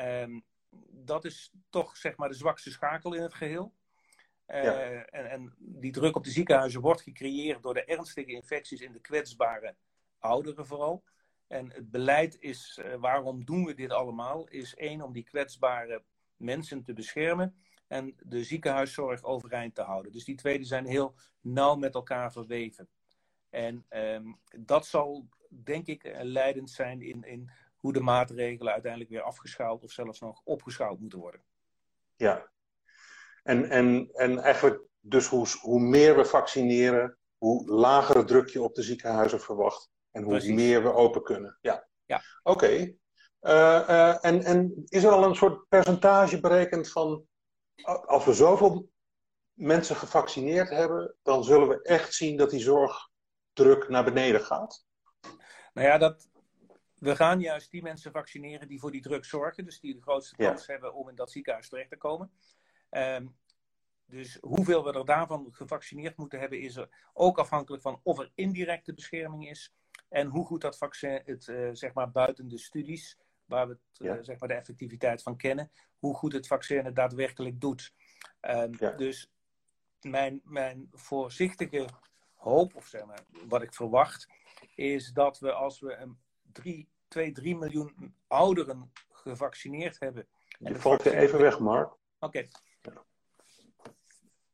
Um, 0.00 0.44
dat 0.90 1.24
is 1.24 1.52
toch 1.70 1.96
zeg 1.96 2.16
maar 2.16 2.28
de 2.28 2.34
zwakste 2.34 2.70
schakel 2.70 3.14
in 3.14 3.22
het 3.22 3.34
geheel. 3.34 3.74
Uh, 4.46 4.64
ja. 4.64 5.04
en, 5.04 5.30
en 5.30 5.54
die 5.58 5.92
druk 5.92 6.16
op 6.16 6.24
de 6.24 6.30
ziekenhuizen 6.30 6.80
wordt 6.80 7.02
gecreëerd 7.02 7.62
door 7.62 7.74
de 7.74 7.84
ernstige 7.84 8.32
infecties 8.32 8.80
in 8.80 8.92
de 8.92 9.00
kwetsbare 9.00 9.76
ouderen 10.18 10.66
vooral. 10.66 11.02
En 11.50 11.72
het 11.72 11.90
beleid 11.90 12.36
is, 12.40 12.80
uh, 12.82 12.94
waarom 12.94 13.44
doen 13.44 13.64
we 13.64 13.74
dit 13.74 13.90
allemaal? 13.90 14.48
Is 14.48 14.74
één, 14.74 15.02
om 15.02 15.12
die 15.12 15.24
kwetsbare 15.24 16.04
mensen 16.36 16.82
te 16.82 16.92
beschermen 16.92 17.54
en 17.86 18.14
de 18.18 18.44
ziekenhuiszorg 18.44 19.22
overeind 19.22 19.74
te 19.74 19.82
houden. 19.82 20.12
Dus 20.12 20.24
die 20.24 20.34
twee 20.34 20.64
zijn 20.64 20.86
heel 20.86 21.14
nauw 21.40 21.74
met 21.74 21.94
elkaar 21.94 22.32
verweven. 22.32 22.88
En 23.48 23.86
um, 23.90 24.40
dat 24.58 24.86
zal, 24.86 25.28
denk 25.48 25.86
ik, 25.86 26.16
leidend 26.22 26.70
zijn 26.70 27.02
in, 27.02 27.22
in 27.22 27.50
hoe 27.76 27.92
de 27.92 28.00
maatregelen 28.00 28.72
uiteindelijk 28.72 29.10
weer 29.10 29.22
afgeschaald 29.22 29.84
of 29.84 29.90
zelfs 29.90 30.20
nog 30.20 30.40
opgeschaald 30.44 31.00
moeten 31.00 31.18
worden. 31.18 31.42
Ja, 32.16 32.50
en, 33.42 33.70
en, 33.70 34.08
en 34.12 34.38
eigenlijk 34.38 34.82
dus 35.00 35.26
hoe, 35.26 35.46
hoe 35.60 35.80
meer 35.80 36.16
we 36.16 36.24
vaccineren, 36.24 37.16
hoe 37.38 37.70
lagere 37.70 38.24
druk 38.24 38.48
je 38.48 38.62
op 38.62 38.74
de 38.74 38.82
ziekenhuizen 38.82 39.40
verwacht. 39.40 39.90
En 40.10 40.22
hoe 40.22 40.52
meer 40.52 40.82
we 40.82 40.92
open 40.92 41.22
kunnen. 41.22 41.58
Ja. 41.60 41.88
ja. 42.04 42.22
Oké. 42.42 42.64
Okay. 42.64 42.98
Uh, 43.40 43.88
uh, 43.88 44.24
en, 44.24 44.42
en 44.42 44.82
is 44.86 45.04
er 45.04 45.10
al 45.10 45.24
een 45.24 45.34
soort 45.34 45.68
percentage 45.68 46.40
berekend 46.40 46.90
van. 46.90 47.24
Als 48.06 48.24
we 48.24 48.32
zoveel 48.32 48.90
mensen 49.52 49.96
gevaccineerd 49.96 50.68
hebben, 50.68 51.16
dan 51.22 51.44
zullen 51.44 51.68
we 51.68 51.82
echt 51.82 52.14
zien 52.14 52.36
dat 52.36 52.50
die 52.50 52.60
zorgdruk 52.60 53.88
naar 53.88 54.04
beneden 54.04 54.40
gaat? 54.40 54.84
Nou 55.72 55.86
ja, 55.86 55.98
dat, 55.98 56.30
we 56.94 57.16
gaan 57.16 57.40
juist 57.40 57.70
die 57.70 57.82
mensen 57.82 58.12
vaccineren 58.12 58.68
die 58.68 58.80
voor 58.80 58.90
die 58.90 59.02
druk 59.02 59.24
zorgen. 59.24 59.64
Dus 59.64 59.80
die 59.80 59.94
de 59.94 60.02
grootste 60.02 60.36
kans 60.36 60.66
hebben 60.66 60.94
om 60.94 61.08
in 61.08 61.14
dat 61.14 61.30
ziekenhuis 61.30 61.68
terecht 61.68 61.90
te 61.90 61.96
komen. 61.96 62.32
Um, 62.90 63.38
dus 64.06 64.38
hoeveel 64.40 64.84
we 64.84 64.92
er 64.92 65.04
daarvan 65.04 65.48
gevaccineerd 65.50 66.16
moeten 66.16 66.40
hebben, 66.40 66.60
is 66.60 66.76
er 66.76 67.10
ook 67.12 67.38
afhankelijk 67.38 67.82
van 67.82 68.00
of 68.02 68.18
er 68.18 68.30
indirecte 68.34 68.94
bescherming 68.94 69.48
is 69.48 69.74
en 70.10 70.26
hoe 70.26 70.46
goed 70.46 70.60
dat 70.60 70.78
vaccin 70.78 71.22
het, 71.24 71.46
uh, 71.46 71.68
zeg 71.72 71.92
maar, 71.92 72.10
buiten 72.10 72.48
de 72.48 72.58
studies, 72.58 73.18
waar 73.44 73.68
we 73.68 73.72
het, 73.72 74.00
uh, 74.00 74.18
zeg 74.20 74.38
maar, 74.38 74.48
de 74.48 74.54
effectiviteit 74.54 75.22
van 75.22 75.36
kennen, 75.36 75.70
hoe 75.98 76.14
goed 76.14 76.32
het 76.32 76.46
vaccin 76.46 76.84
het 76.84 76.96
daadwerkelijk 76.96 77.60
doet. 77.60 77.94
Um, 78.40 78.74
ja. 78.78 78.90
Dus 78.90 79.30
mijn, 80.00 80.40
mijn 80.44 80.88
voorzichtige 80.92 81.88
hoop, 82.34 82.74
of 82.74 82.86
zeg 82.86 83.04
maar, 83.06 83.20
wat 83.48 83.62
ik 83.62 83.74
verwacht, 83.74 84.28
is 84.74 85.12
dat 85.12 85.38
we 85.38 85.52
als 85.52 85.80
we 85.80 85.96
een 85.96 86.18
2, 87.08 87.32
3 87.32 87.56
miljoen 87.56 88.14
ouderen 88.26 88.92
gevaccineerd 89.10 90.00
hebben. 90.00 90.26
Je 90.58 90.76
valt 90.76 91.04
er 91.04 91.14
even 91.14 91.38
weg, 91.38 91.58
Mark. 91.58 91.92
Oké. 91.92 91.98
Okay. 92.18 92.48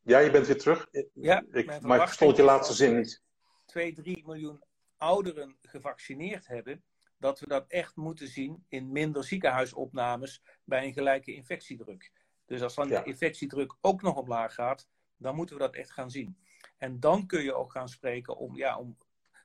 Ja, 0.02 0.18
je 0.18 0.30
bent 0.30 0.46
weer 0.46 0.58
terug. 0.58 0.88
Ja, 1.12 1.44
ik, 1.52 1.80
maar 1.80 1.98
ik 2.00 2.06
verstond 2.06 2.36
je 2.36 2.42
laatste 2.42 2.74
zin 2.74 2.96
niet. 2.96 3.22
2, 3.64 3.92
3 3.92 4.22
miljoen 4.26 4.62
ouderen 4.98 5.56
gevaccineerd 5.62 6.46
hebben, 6.46 6.84
dat 7.18 7.40
we 7.40 7.46
dat 7.46 7.64
echt 7.68 7.96
moeten 7.96 8.28
zien 8.28 8.64
in 8.68 8.92
minder 8.92 9.24
ziekenhuisopnames 9.24 10.42
bij 10.64 10.84
een 10.84 10.92
gelijke 10.92 11.34
infectiedruk. 11.34 12.12
Dus 12.46 12.62
als 12.62 12.74
dan 12.74 12.88
de 12.88 13.02
infectiedruk 13.02 13.76
ook 13.80 14.02
nog 14.02 14.16
omlaag 14.16 14.54
gaat, 14.54 14.88
dan 15.16 15.34
moeten 15.34 15.56
we 15.56 15.62
dat 15.62 15.74
echt 15.74 15.92
gaan 15.92 16.10
zien. 16.10 16.38
En 16.78 17.00
dan 17.00 17.26
kun 17.26 17.42
je 17.42 17.54
ook 17.54 17.72
gaan 17.72 17.88
spreken 17.88 18.36
om, 18.36 18.56
ja, 18.56 18.78
om 18.78 18.96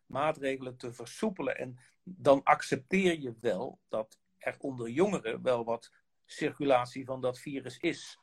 maatregelen 0.05 0.77
te 0.77 0.93
versoepelen. 0.93 1.57
En 1.57 1.79
dan 2.03 2.43
accepteer 2.43 3.19
je 3.19 3.35
wel 3.39 3.79
dat 3.89 4.19
er 4.37 4.55
onder 4.59 4.89
jongeren 4.89 5.41
wel 5.41 5.63
wat 5.63 5.91
circulatie 6.25 7.05
van 7.05 7.21
dat 7.21 7.39
virus 7.39 7.77
is. 7.77 8.19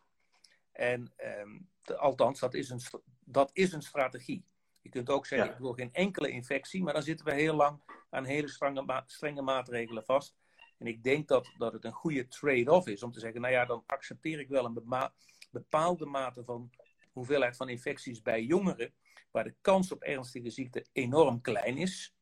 En 0.72 1.12
ehm, 1.16 1.58
althans, 1.96 2.40
dat 2.40 2.54
is, 2.54 2.70
een, 2.70 2.80
dat 3.24 3.50
is 3.52 3.72
een 3.72 3.82
strategie. 3.82 4.44
Je 4.88 4.94
kunt 4.94 5.10
ook 5.10 5.26
zeggen, 5.26 5.50
ik 5.50 5.58
wil 5.58 5.72
geen 5.72 5.92
enkele 5.92 6.30
infectie, 6.30 6.82
maar 6.82 6.92
dan 6.92 7.02
zitten 7.02 7.26
we 7.26 7.32
heel 7.32 7.54
lang 7.54 7.80
aan 8.10 8.24
hele 8.24 8.48
strenge, 8.48 9.02
strenge 9.06 9.42
maatregelen 9.42 10.04
vast. 10.04 10.36
En 10.78 10.86
ik 10.86 11.02
denk 11.02 11.28
dat, 11.28 11.54
dat 11.58 11.72
het 11.72 11.84
een 11.84 11.92
goede 11.92 12.28
trade-off 12.28 12.86
is 12.86 13.02
om 13.02 13.12
te 13.12 13.20
zeggen, 13.20 13.40
nou 13.40 13.52
ja, 13.52 13.64
dan 13.64 13.82
accepteer 13.86 14.40
ik 14.40 14.48
wel 14.48 14.64
een 14.64 15.10
bepaalde 15.50 16.06
mate 16.06 16.44
van 16.44 16.70
hoeveelheid 17.12 17.56
van 17.56 17.68
infecties 17.68 18.22
bij 18.22 18.42
jongeren, 18.42 18.94
waar 19.30 19.44
de 19.44 19.54
kans 19.60 19.92
op 19.92 20.02
ernstige 20.02 20.50
ziekte 20.50 20.86
enorm 20.92 21.40
klein 21.40 21.76
is. 21.76 22.14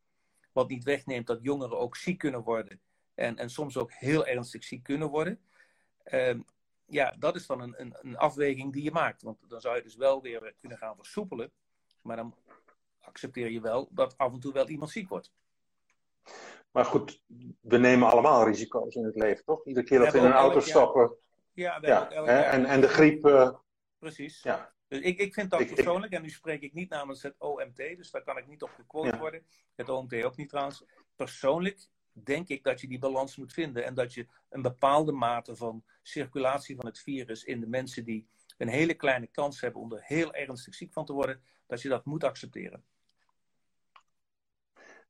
Wat 0.53 0.69
niet 0.69 0.85
wegneemt 0.85 1.27
dat 1.27 1.43
jongeren 1.43 1.79
ook 1.79 1.97
ziek 1.97 2.19
kunnen 2.19 2.43
worden 2.43 2.81
en, 3.15 3.37
en 3.37 3.51
soms 3.51 3.77
ook 3.77 3.93
heel 3.93 4.27
ernstig 4.27 4.65
ziek 4.65 4.83
kunnen 4.83 5.09
worden. 5.09 5.41
Ehm, 6.05 6.41
ja, 6.87 7.15
dat 7.19 7.37
is 7.37 7.47
dan 7.47 7.61
een, 7.61 7.75
een, 7.81 7.97
een, 8.01 8.17
afweging 8.17 8.73
die 8.73 8.83
je 8.83 8.91
maakt. 8.91 9.23
Want 9.23 9.39
dan 9.49 9.61
zou 9.61 9.77
je 9.77 9.83
dus 9.83 9.97
wel 9.97 10.23
weer 10.23 10.55
kunnen 10.61 10.79
gaan 10.79 10.97
versoepelen. 10.97 11.53
Maar 12.07 12.17
dan 12.17 12.35
accepteer 13.01 13.51
je 13.51 13.61
wel 13.61 13.89
dat 13.91 14.19
af 14.19 14.33
en 14.33 14.41
toe 14.41 14.53
wel 14.53 14.69
iemand 14.69 14.91
ziek 14.91 15.09
wordt. 15.09 15.33
Maar 16.71 16.85
goed, 16.85 17.23
we 17.61 17.79
nemen 17.79 18.11
allemaal 18.11 18.45
risico's 18.45 18.95
in 18.95 19.05
het 19.05 19.17
leven, 19.17 19.45
toch? 19.45 19.65
Iedere 19.67 19.87
keer 19.87 19.99
dat 19.99 20.13
we 20.13 20.19
in 20.19 20.25
een 20.25 20.33
auto 20.33 20.61
stappen. 20.61 21.17
Ja, 21.53 21.79
ja 21.81 22.11
en, 22.11 22.65
en 22.65 22.81
de 22.81 22.89
griep. 22.89 23.27
Uh, 23.27 23.51
Precies. 23.99 24.43
Ja. 24.43 24.73
Dus 24.89 25.01
ik, 25.01 25.19
ik 25.19 25.35
vind 25.35 25.51
dat 25.51 25.75
persoonlijk, 25.75 26.13
en 26.13 26.23
nu 26.23 26.31
spreek 26.31 26.63
ik 26.63 26.73
niet 26.73 26.89
namens 26.89 27.23
het 27.23 27.35
OMT, 27.39 27.77
dus 27.77 28.11
daar 28.11 28.23
kan 28.23 28.39
ik 28.39 28.47
niet 28.47 28.63
op 28.63 28.71
gequote 28.71 29.17
worden. 29.17 29.47
Het 29.75 29.89
OMT 29.89 30.25
ook 30.25 30.37
niet 30.37 30.49
trouwens. 30.49 30.85
Persoonlijk 31.17 31.89
denk 32.13 32.49
ik 32.49 32.63
dat 32.65 32.81
je 32.81 32.89
die 32.89 32.99
balans 32.99 33.37
moet 33.37 33.53
vinden 33.53 33.85
en 33.85 33.95
dat 33.95 34.15
je 34.15 34.27
een 34.49 34.63
bepaalde 34.63 35.13
mate 35.13 35.57
van 35.57 35.85
circulatie 36.03 36.77
van 36.77 36.87
het 36.87 36.99
virus 36.99 37.45
in 37.45 37.61
de 37.61 37.69
mensen 37.69 38.05
die 38.05 38.29
een 38.57 38.69
hele 38.69 38.95
kleine 38.95 39.27
kans 39.27 39.61
hebben 39.61 39.81
om 39.81 39.93
er 39.93 40.03
heel 40.03 40.35
ernstig 40.35 40.75
ziek 40.75 40.93
van 40.93 41.05
te 41.05 41.13
worden, 41.13 41.43
dat 41.67 41.83
je 41.83 41.89
dat 41.89 42.05
moet 42.05 42.25
accepteren. 42.25 42.85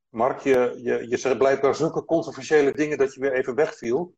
Mark, 0.08 0.40
je, 0.40 0.80
je, 0.82 1.08
je 1.08 1.16
zegt 1.16 1.38
blijkbaar 1.38 1.74
zulke 1.74 2.04
controversiële 2.04 2.72
dingen 2.72 2.98
dat 2.98 3.14
je 3.14 3.20
weer 3.20 3.32
even 3.32 3.54
wegviel. 3.54 4.16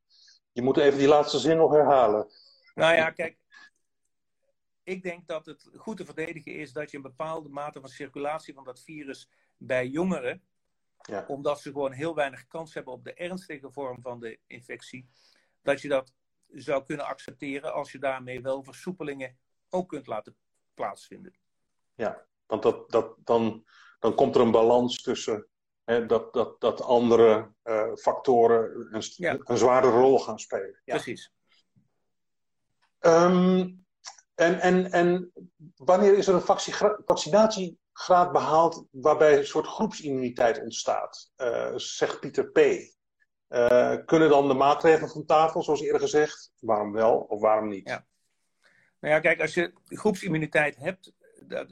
Je 0.53 0.63
moet 0.63 0.77
even 0.77 0.99
die 0.99 1.09
laatste 1.09 1.39
zin 1.39 1.57
nog 1.57 1.73
herhalen. 1.73 2.29
Nou 2.75 2.95
ja, 2.95 3.11
kijk. 3.11 3.39
Ik 4.83 5.03
denk 5.03 5.27
dat 5.27 5.47
het 5.47 5.71
goed 5.75 5.97
te 5.97 6.05
verdedigen 6.05 6.55
is 6.55 6.73
dat 6.73 6.91
je 6.91 6.97
een 6.97 7.03
bepaalde 7.03 7.49
mate 7.49 7.81
van 7.81 7.89
circulatie 7.89 8.55
van 8.55 8.65
dat 8.65 8.81
virus 8.81 9.31
bij 9.57 9.87
jongeren, 9.87 10.43
ja. 11.03 11.25
omdat 11.27 11.61
ze 11.61 11.71
gewoon 11.73 11.93
heel 11.93 12.15
weinig 12.15 12.47
kans 12.47 12.75
hebben 12.75 12.93
op 12.93 13.05
de 13.05 13.15
ernstige 13.15 13.71
vorm 13.71 14.01
van 14.01 14.21
de 14.21 14.39
infectie, 14.47 15.09
dat 15.63 15.81
je 15.81 15.89
dat 15.89 16.13
zou 16.53 16.85
kunnen 16.85 17.07
accepteren 17.07 17.73
als 17.73 17.93
je 17.93 17.99
daarmee 17.99 18.41
wel 18.41 18.65
versoepelingen 18.65 19.39
ook 19.69 19.89
kunt 19.89 20.07
laten 20.07 20.37
plaatsvinden. 20.75 21.39
Ja, 21.95 22.27
want 22.47 22.63
dat, 22.63 22.91
dat, 22.91 23.15
dan, 23.25 23.65
dan 23.99 24.15
komt 24.15 24.35
er 24.35 24.41
een 24.41 24.51
balans 24.51 25.03
tussen 25.03 25.49
hè, 25.85 26.07
dat, 26.07 26.33
dat, 26.33 26.61
dat 26.61 26.83
andere 26.83 27.53
uh, 27.65 27.95
factoren 27.95 28.89
een, 28.95 29.41
een 29.45 29.57
zware 29.57 29.89
rol 29.89 30.19
gaan 30.19 30.39
spelen. 30.39 30.81
Ja. 30.85 30.95
Precies. 30.95 31.33
Um, 33.01 33.87
en, 34.35 34.61
en, 34.61 34.91
en 34.91 35.33
wanneer 35.77 36.17
is 36.17 36.27
er 36.27 36.35
een 36.35 36.59
vaccinatiegraad 37.05 38.33
behaald 38.33 38.87
waarbij 38.91 39.39
een 39.39 39.47
soort 39.47 39.67
groepsimmuniteit 39.67 40.61
ontstaat? 40.61 41.33
Uh, 41.37 41.73
zegt 41.77 42.21
Pieter 42.21 42.51
P. 42.51 42.59
Uh, 43.49 43.97
kunnen 44.05 44.29
dan 44.29 44.49
de 44.49 44.55
maatregelen 44.55 45.11
van 45.11 45.25
tafel, 45.25 45.63
zoals 45.63 45.81
eerder 45.81 46.01
gezegd? 46.01 46.53
Waarom 46.61 46.93
wel 46.93 47.19
of 47.19 47.41
waarom 47.41 47.69
niet? 47.69 47.89
Ja. 47.89 48.07
Nou 49.01 49.15
ja, 49.15 49.21
kijk, 49.21 49.41
als 49.41 49.55
je 49.55 49.73
groepsimmuniteit 49.85 50.77
hebt, 50.77 51.13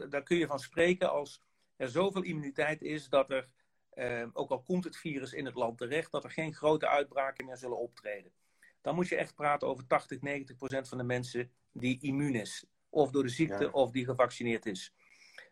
daar, 0.08 0.22
kun 0.22 0.36
je 0.36 0.46
van 0.46 0.58
spreken 0.58 1.10
als 1.10 1.42
er 1.76 1.88
zoveel 1.88 2.22
immuniteit 2.22 2.82
is 2.82 3.08
dat 3.08 3.30
er, 3.30 3.48
uh, 3.94 4.26
ook 4.32 4.50
al 4.50 4.62
komt 4.62 4.84
het 4.84 4.96
virus 4.96 5.32
in 5.32 5.44
het 5.44 5.54
land 5.54 5.78
terecht, 5.78 6.12
dat 6.12 6.24
er 6.24 6.30
geen 6.30 6.54
grote 6.54 6.88
uitbraken 6.88 7.44
meer 7.44 7.56
zullen 7.56 7.78
optreden. 7.78 8.32
Dan 8.80 8.94
moet 8.94 9.08
je 9.08 9.16
echt 9.16 9.34
praten 9.34 9.68
over 9.68 9.86
80, 9.86 10.20
90 10.20 10.56
procent 10.56 10.88
van 10.88 10.98
de 10.98 11.04
mensen 11.04 11.50
die 11.72 12.00
immuun 12.00 12.34
is. 12.34 12.64
Of 12.88 13.10
door 13.10 13.22
de 13.22 13.28
ziekte 13.28 13.72
of 13.72 13.90
die 13.90 14.04
gevaccineerd 14.04 14.66
is. 14.66 14.94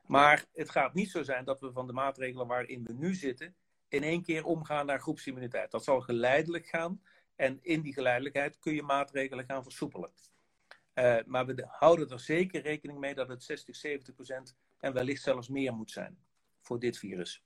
Maar 0.07 0.45
het 0.53 0.71
gaat 0.71 0.95
niet 0.95 1.11
zo 1.11 1.23
zijn 1.23 1.45
dat 1.45 1.61
we 1.61 1.73
van 1.73 1.87
de 1.87 1.93
maatregelen 1.93 2.47
waarin 2.47 2.85
we 2.85 2.93
nu 2.93 3.15
zitten, 3.15 3.57
in 3.89 4.03
één 4.03 4.23
keer 4.23 4.45
omgaan 4.45 4.87
naar 4.87 5.01
groepsimmuniteit. 5.01 5.71
Dat 5.71 5.85
zal 5.85 6.01
geleidelijk 6.01 6.67
gaan. 6.67 7.03
En 7.37 7.59
in 7.63 7.81
die 7.81 7.93
geleidelijkheid 7.93 8.59
kun 8.59 8.75
je 8.75 8.83
maatregelen 8.83 9.45
gaan 9.45 9.63
versoepelen. 9.63 10.11
Uh, 10.95 11.17
maar 11.27 11.47
we 11.47 11.65
houden 11.67 12.09
er 12.09 12.21
zeker 12.21 12.63
rekening 12.63 12.99
mee 12.99 13.15
dat 13.15 13.29
het 13.29 13.43
60, 13.43 13.77
70 13.77 14.15
procent 14.15 14.57
en 14.79 14.93
wellicht 14.93 15.23
zelfs 15.23 15.49
meer 15.49 15.73
moet 15.73 15.91
zijn 15.91 16.19
voor 16.61 16.79
dit 16.79 16.99
virus. 16.99 17.45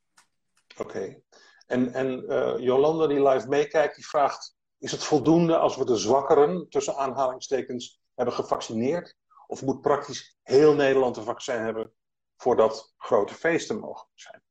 Oké. 0.76 1.22
En, 1.66 1.92
en 1.92 2.24
uh, 2.24 2.58
Jolanda 2.58 3.06
die 3.06 3.28
live 3.28 3.48
meekijkt, 3.48 3.94
die 3.94 4.06
vraagt: 4.06 4.56
is 4.78 4.90
het 4.90 5.04
voldoende 5.04 5.56
als 5.56 5.76
we 5.76 5.84
de 5.84 5.96
zwakkeren, 5.96 6.68
tussen 6.68 6.96
aanhalingstekens, 6.96 8.00
hebben 8.14 8.34
gevaccineerd? 8.34 9.16
Of 9.46 9.62
moet 9.62 9.80
praktisch 9.80 10.38
heel 10.42 10.74
Nederland 10.74 11.16
een 11.16 11.24
vaccin 11.24 11.60
hebben 11.60 11.92
voordat 12.36 12.94
grote 12.96 13.34
feesten 13.34 13.78
mogen 13.78 14.08
zijn? 14.14 14.42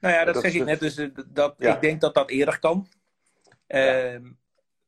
Nou 0.00 0.14
ja, 0.14 0.24
dat, 0.24 0.40
zeg 0.42 0.54
ik 0.54 0.64
net. 0.64 0.80
Dus 0.80 0.96
eh, 0.96 1.08
dat, 1.26 1.62
ik 1.62 1.80
denk 1.80 2.00
dat 2.00 2.14
dat 2.14 2.30
eerder 2.30 2.58
kan. 2.58 2.88
Uh, 3.68 4.16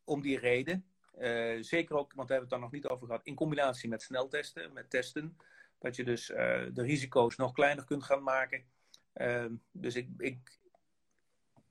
om 0.04 0.20
die 0.20 0.38
reden. 0.38 0.86
Uh, 1.18 1.62
zeker 1.62 1.96
ook, 1.96 2.12
want 2.14 2.28
we 2.28 2.34
hebben 2.34 2.40
het 2.40 2.50
daar 2.50 2.60
nog 2.60 2.70
niet 2.70 2.86
over 2.86 3.06
gehad, 3.06 3.26
in 3.26 3.34
combinatie 3.34 3.88
met 3.88 4.02
sneltesten, 4.02 4.72
met 4.72 4.90
testen. 4.90 5.36
Dat 5.78 5.96
je 5.96 6.04
dus 6.04 6.30
uh, 6.30 6.36
de 6.72 6.82
risico's 6.82 7.36
nog 7.36 7.52
kleiner 7.52 7.84
kunt 7.84 8.04
gaan 8.04 8.22
maken. 8.22 8.64
Ehm, 9.12 9.52
dus 9.70 9.94
ik, 9.94 10.08
ik, 10.18 10.58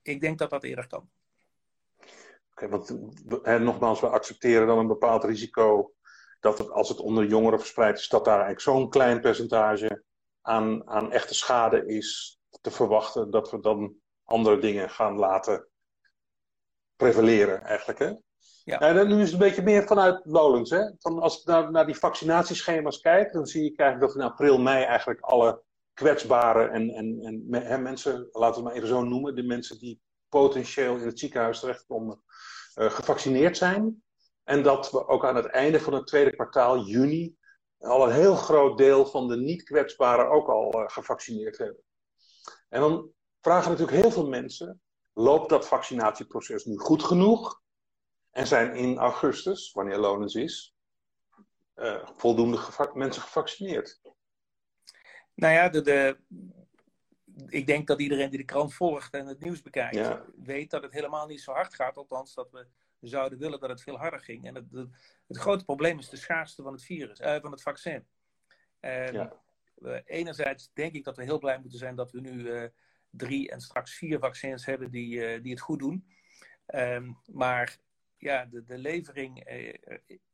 ik 0.01 0.21
denk 0.21 0.38
dat 0.38 0.50
dat 0.50 0.63
eerder 0.63 0.88
kan. 0.88 1.10
Oké, 2.51 2.69
want 2.69 2.98
hè, 3.43 3.60
nogmaals, 3.60 4.00
we 4.00 4.07
accepteren 4.07 4.67
dan 4.67 4.77
een 4.77 4.88
bepaald 4.88 5.24
risico 5.24 5.93
dat 6.39 6.57
het, 6.57 6.69
als 6.69 6.89
het 6.89 7.00
onder 7.00 7.25
jongeren 7.25 7.60
verspreid 7.60 8.00
is, 8.00 8.07
dat 8.07 8.25
daar 8.25 8.41
eigenlijk 8.41 8.63
zo'n 8.63 8.89
klein 8.89 9.21
percentage 9.21 10.03
aan, 10.41 10.88
aan 10.88 11.12
echte 11.12 11.33
schade 11.33 11.86
is 11.86 12.40
te 12.62 12.72
verwachten, 12.72 13.31
dat 13.31 13.51
we 13.51 13.60
dan 13.60 13.96
andere 14.24 14.60
dingen 14.60 14.89
gaan 14.89 15.17
laten 15.17 15.67
prevaleren 16.96 17.63
eigenlijk. 17.63 18.00
Hè? 18.00 18.13
Ja. 18.63 18.79
Nou, 18.79 19.08
nu 19.08 19.22
is 19.22 19.31
het 19.31 19.34
een 19.34 19.48
beetje 19.48 19.62
meer 19.62 19.88
vanuit 19.88 20.22
Lowlands. 20.24 20.70
Hè? 20.70 20.91
Van 21.00 21.20
als 21.20 21.39
ik 21.39 21.46
naar, 21.46 21.72
naar 21.72 21.86
die 21.86 21.98
vaccinatieschema's 21.98 23.00
kijk, 23.00 23.34
dan 23.34 23.46
zie 23.46 23.72
ik 23.72 23.79
eigenlijk 23.79 24.13
dat 24.13 24.22
in 24.22 24.29
april, 24.29 24.60
mei 24.60 24.84
eigenlijk 24.84 25.20
alle 25.20 25.63
kwetsbare 25.93 26.67
en, 26.67 26.89
en, 26.89 27.20
en 27.22 27.63
hè, 27.63 27.77
mensen, 27.77 28.27
laten 28.31 28.39
we 28.39 28.46
het 28.46 28.63
maar 28.63 28.74
even 28.74 28.88
zo 28.88 29.03
noemen, 29.03 29.36
de 29.36 29.43
mensen 29.43 29.79
die 29.79 30.01
potentieel 30.29 30.96
in 30.96 31.05
het 31.05 31.20
ziekenhuis 31.20 31.60
terechtkomen, 31.60 32.24
uh, 32.75 32.89
gevaccineerd 32.89 33.58
zijn. 33.58 34.03
En 34.43 34.63
dat 34.63 34.91
we 34.91 35.08
ook 35.08 35.25
aan 35.25 35.36
het 35.36 35.46
einde 35.46 35.79
van 35.79 35.93
het 35.93 36.08
tweede 36.08 36.36
kwartaal, 36.36 36.86
juni, 36.86 37.36
al 37.77 38.08
een 38.08 38.13
heel 38.13 38.36
groot 38.36 38.77
deel 38.77 39.05
van 39.05 39.27
de 39.27 39.38
niet 39.38 39.63
kwetsbaren 39.63 40.29
ook 40.29 40.48
al 40.48 40.81
uh, 40.81 40.89
gevaccineerd 40.89 41.58
hebben. 41.58 41.84
En 42.72 42.80
dan 42.82 43.12
vragen 43.42 43.72
natuurlijk 43.72 44.01
heel 44.01 44.12
veel 44.12 44.28
mensen: 44.28 44.82
loopt 45.13 45.50
dat 45.50 45.68
vaccinatieproces 45.68 46.66
nu 46.66 46.78
goed 46.78 47.04
genoeg? 47.04 47.62
En 48.32 48.48
zijn 48.48 48.75
in 48.75 48.98
augustus, 48.98 49.72
wanneer 49.72 49.98
Lonens 49.98 50.36
is, 50.36 50.75
voldoende 52.16 52.60
mensen 52.94 53.22
gevaccineerd? 53.22 54.01
Nou 55.34 55.54
ja, 55.54 55.70
de, 55.70 55.82
de, 55.82 56.18
ik 57.48 57.66
denk 57.66 57.88
dat 57.88 58.00
iedereen 58.00 58.30
die 58.30 58.40
de 58.40 58.46
krant 58.46 58.74
volgt 58.74 59.13
en 59.13 59.28
het 59.28 59.40
nieuws 59.40 59.62
bekijkt, 59.62 60.22
weet 60.36 60.70
dat 60.70 60.84
het 60.84 60.94
helemaal 60.94 61.28
niet 61.28 61.42
zo 61.42 61.51
hard 61.51 61.74
gaat. 61.74 61.98
Althans, 61.98 62.34
dat 62.34 62.51
we 62.51 62.68
zouden 63.00 63.40
willen 63.40 63.60
dat 63.60 63.70
het 63.70 63.82
veel 63.82 63.98
harder 63.98 64.20
ging. 64.20 64.46
En 64.46 64.56
het, 64.56 64.66
het, 65.28 65.38
grote 65.38 65.66
probleem 65.66 66.00
is 66.00 66.10
de 66.10 66.18
schaarste 66.18 66.63
van 66.63 66.74
het 66.74 66.84
virus, 66.84 67.20
uh, 67.20 67.36
van 67.42 67.51
het 67.51 67.62
vaccin. 67.62 68.08
Ja. 68.82 69.42
Enerzijds 70.06 70.72
denk 70.74 70.94
ik 70.94 71.04
dat 71.04 71.18
we 71.18 71.24
heel 71.24 71.40
blij 71.40 71.60
moeten 71.60 71.80
zijn 71.80 71.96
dat 71.96 72.12
we 72.12 72.22
nu 72.22 72.32
uh, 72.32 72.68
drie 73.10 73.52
en 73.52 73.62
straks 73.62 73.94
vier 73.94 74.20
vaccins 74.20 74.66
hebben 74.66 74.92
die, 74.92 75.16
uh, 75.16 75.44
die 75.44 75.52
het 75.52 75.62
goed 75.62 75.80
doen. 75.80 76.08
Um, 76.68 77.18
maar 77.32 77.78
ja, 78.18 78.46
de, 78.46 78.64
de 78.64 78.78
levering, 78.78 79.44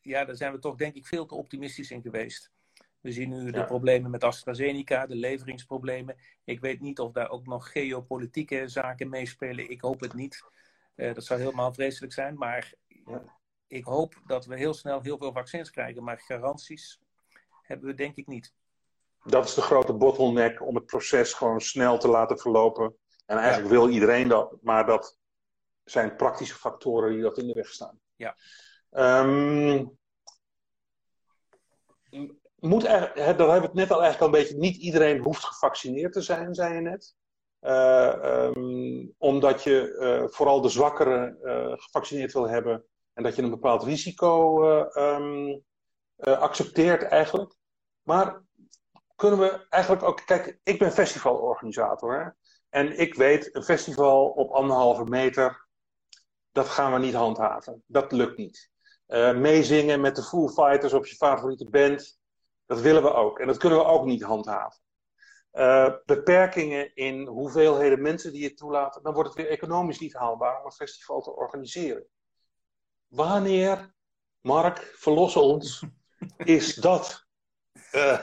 ja, 0.02 0.26
daar 0.26 0.36
zijn 0.36 0.52
we 0.52 0.60
toch 0.60 0.76
denk 0.76 0.96
ik 0.96 1.06
veel 1.06 1.26
te 1.26 1.36
optimistisch 1.36 1.92
in 1.92 2.02
geweest. 2.02 2.52
We 3.00 3.12
zien 3.12 3.30
nu 3.30 3.52
de 3.52 3.66
problemen 3.66 4.12
met 4.12 4.24
AstraZeneca, 4.24 5.06
de 5.06 5.16
leveringsproblemen. 5.16 6.16
Ik 6.44 6.60
weet 6.60 6.82
niet 6.82 7.00
of 7.00 7.12
daar 7.12 7.30
ook 7.30 7.46
nog 7.46 7.72
geopolitieke 7.72 8.68
zaken 8.68 9.10
meespelen. 9.10 9.70
Ik 9.70 9.82
hoop 9.82 10.00
het 10.00 10.14
niet. 10.14 10.44
Uh, 10.96 11.14
dat 11.14 11.26
zou 11.26 11.40
helemaal 11.40 11.74
vreselijk 11.74 12.14
zijn. 12.14 12.38
Maar 12.38 12.74
ja. 12.88 13.24
ik 13.68 13.84
hoop 13.84 14.22
dat 14.26 14.46
we 14.46 14.58
heel 14.58 14.74
snel 14.74 15.02
heel 15.02 15.18
veel 15.18 15.32
vaccins 15.32 15.70
krijgen. 15.70 16.04
Maar 16.04 16.20
garanties 16.20 17.00
hebben 17.62 17.88
we 17.88 17.94
denk 17.94 18.16
ik 18.16 18.28
niet. 18.28 18.54
Dat 19.24 19.46
is 19.46 19.54
de 19.54 19.62
grote 19.62 19.94
bottleneck 19.94 20.68
om 20.68 20.76
het 20.76 20.86
proces 20.86 21.34
gewoon 21.34 21.62
snel 21.62 21.98
te 21.98 22.08
laten 22.08 22.40
verlopen. 22.40 22.96
En 23.26 23.38
eigenlijk 23.38 23.70
wil 23.70 23.90
iedereen 23.90 24.28
dat, 24.28 24.56
maar 24.62 24.86
dat 24.86 25.18
zijn 25.84 26.16
praktische 26.16 26.56
factoren 26.56 27.12
die 27.12 27.22
dat 27.22 27.38
in 27.38 27.48
de 27.48 27.54
weg 27.54 27.68
staan. 27.68 28.00
Ja. 28.16 28.36
Um, 28.92 29.98
moet 32.56 32.86
er, 32.86 33.12
daar 33.16 33.26
hebben 33.26 33.48
we 33.48 33.54
het 33.54 33.74
net 33.74 33.92
al 33.92 34.02
eigenlijk 34.02 34.20
al 34.20 34.26
een 34.26 34.44
beetje. 34.44 34.58
Niet 34.58 34.76
iedereen 34.76 35.24
hoeft 35.24 35.44
gevaccineerd 35.44 36.14
te 36.14 36.22
zijn, 36.22 36.56
zei 36.56 36.74
je 36.74 36.82
net. 36.82 37.16
Uh, 37.62 38.50
um, 38.56 39.14
omdat 39.18 39.64
je 39.64 39.98
uh, 40.00 40.28
vooral 40.30 40.62
de 40.62 40.70
zwakkeren 40.70 41.38
uh, 41.44 41.74
gevaccineerd 41.76 42.34
wil 42.34 42.50
hebben. 42.50 42.86
En 43.14 43.24
dat 43.24 43.36
je 43.36 43.42
een 43.42 43.50
bepaald 43.50 43.84
risico 43.84 44.64
um, 44.94 45.64
accepteert 46.18 47.04
eigenlijk. 47.04 47.54
Maar 48.02 48.46
kunnen 49.18 49.40
we 49.40 49.66
eigenlijk 49.70 50.04
ook. 50.04 50.22
Kijk, 50.26 50.60
ik 50.64 50.80
ben 50.80 50.92
festivalorganisator. 50.92 52.38
En 52.70 53.00
ik 53.00 53.16
weet, 53.16 53.56
een 53.56 53.64
festival 53.64 54.28
op 54.28 54.52
anderhalve 54.52 55.04
meter. 55.04 55.68
Dat 56.52 56.70
gaan 56.70 56.94
we 56.94 57.00
niet 57.00 57.14
handhaven. 57.14 57.84
Dat 57.88 58.12
lukt 58.12 58.38
niet. 58.38 58.72
meezingen 59.36 60.02
met 60.02 60.16
de 60.16 60.24
Foo 60.24 60.48
Fighters 60.48 60.94
op 60.94 61.06
je 61.06 61.16
favoriete 61.16 61.70
band. 61.70 62.20
Dat 62.66 62.82
willen 62.82 63.04
we 63.04 63.14
ook. 63.14 63.40
En 63.40 63.48
dat 63.48 63.58
kunnen 63.58 63.80
we 63.80 63.86
ook 63.86 64.06
niet 64.06 64.24
handhaven. 64.24 64.82
Uh, 65.58 65.94
beperkingen 66.06 66.96
in 66.96 67.28
hoeveelheden 67.28 68.02
mensen 68.02 68.32
die 68.32 68.44
het 68.44 68.58
toelaten, 68.58 69.04
dan 69.04 69.14
wordt 69.14 69.30
het 69.30 69.38
weer 69.38 69.50
economisch 69.50 70.00
niet 70.00 70.14
haalbaar 70.14 70.60
om 70.60 70.66
een 70.66 70.72
festival 70.72 71.22
te 71.22 71.36
organiseren. 71.36 72.08
Wanneer, 73.08 73.94
Mark, 74.42 74.94
verlos 74.96 75.36
ons, 75.36 75.84
is 76.38 76.76
dat 76.76 77.26
uh, 77.94 78.20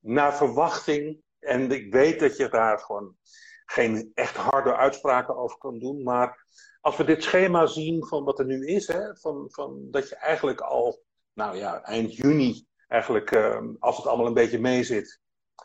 naar 0.00 0.36
verwachting, 0.36 1.22
en 1.38 1.70
ik 1.70 1.92
weet 1.92 2.20
dat 2.20 2.36
je 2.36 2.48
daar 2.48 2.78
gewoon 2.78 3.16
geen 3.64 4.10
echt 4.14 4.36
harde 4.36 4.76
uitspraken 4.76 5.36
over 5.36 5.58
kan 5.58 5.78
doen, 5.78 6.02
maar 6.02 6.46
als 6.80 6.96
we 6.96 7.04
dit 7.04 7.22
schema 7.22 7.66
zien 7.66 8.06
van 8.06 8.24
wat 8.24 8.38
er 8.38 8.46
nu 8.46 8.66
is, 8.66 8.86
hè, 8.86 9.16
van, 9.16 9.46
van 9.50 9.90
dat 9.90 10.08
je 10.08 10.16
eigenlijk 10.16 10.60
al, 10.60 11.02
nou 11.32 11.56
ja, 11.56 11.82
eind 11.82 12.16
juni 12.16 12.66
eigenlijk, 12.88 13.30
ehm, 13.30 13.74
als 13.78 13.96
het 13.96 14.06
allemaal 14.06 14.26
een 14.26 14.34
beetje 14.34 14.60
meezit, 14.60 15.20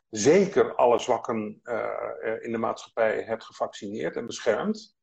zeker 0.10 0.76
alle 0.76 1.00
zwakken 1.00 1.60
uh, 1.64 2.38
in 2.42 2.52
de 2.52 2.58
maatschappij 2.58 3.22
hebt 3.22 3.44
gevaccineerd 3.44 4.16
en 4.16 4.26
beschermd, 4.26 4.96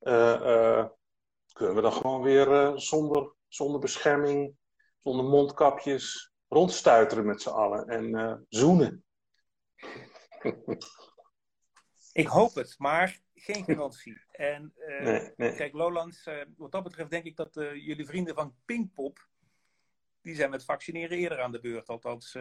uh, 0.00 0.86
kunnen 1.52 1.74
we 1.74 1.80
dan 1.80 1.92
gewoon 1.92 2.22
weer 2.22 2.72
zonder, 2.78 3.34
zonder 3.48 3.80
bescherming, 3.80 4.56
zonder 5.02 5.24
mondkapjes, 5.24 6.29
rondstuiteren 6.50 7.26
met 7.26 7.42
z'n 7.42 7.48
allen 7.48 7.88
en 7.88 8.46
zoenen. 8.48 9.04
Ik 12.12 12.26
hoop 12.26 12.54
het, 12.54 12.74
maar 12.78 13.20
geen 13.34 13.64
garantie. 13.64 14.20
En 14.30 14.72
nee, 15.00 15.32
nee. 15.36 15.54
kijk, 15.54 15.72
Lowlands, 15.72 16.28
wat 16.56 16.72
dat 16.72 16.82
betreft 16.82 17.10
denk 17.10 17.24
ik 17.24 17.36
dat 17.36 17.54
jullie 17.54 18.06
vrienden 18.06 18.34
van 18.34 18.54
Pinkpop 18.64 19.28
die 20.22 20.34
zijn 20.34 20.50
met 20.50 20.64
vaccineren 20.64 21.18
eerder 21.18 21.40
aan 21.40 21.52
de 21.52 21.60
beurt. 21.60 21.88
Althans, 21.88 22.38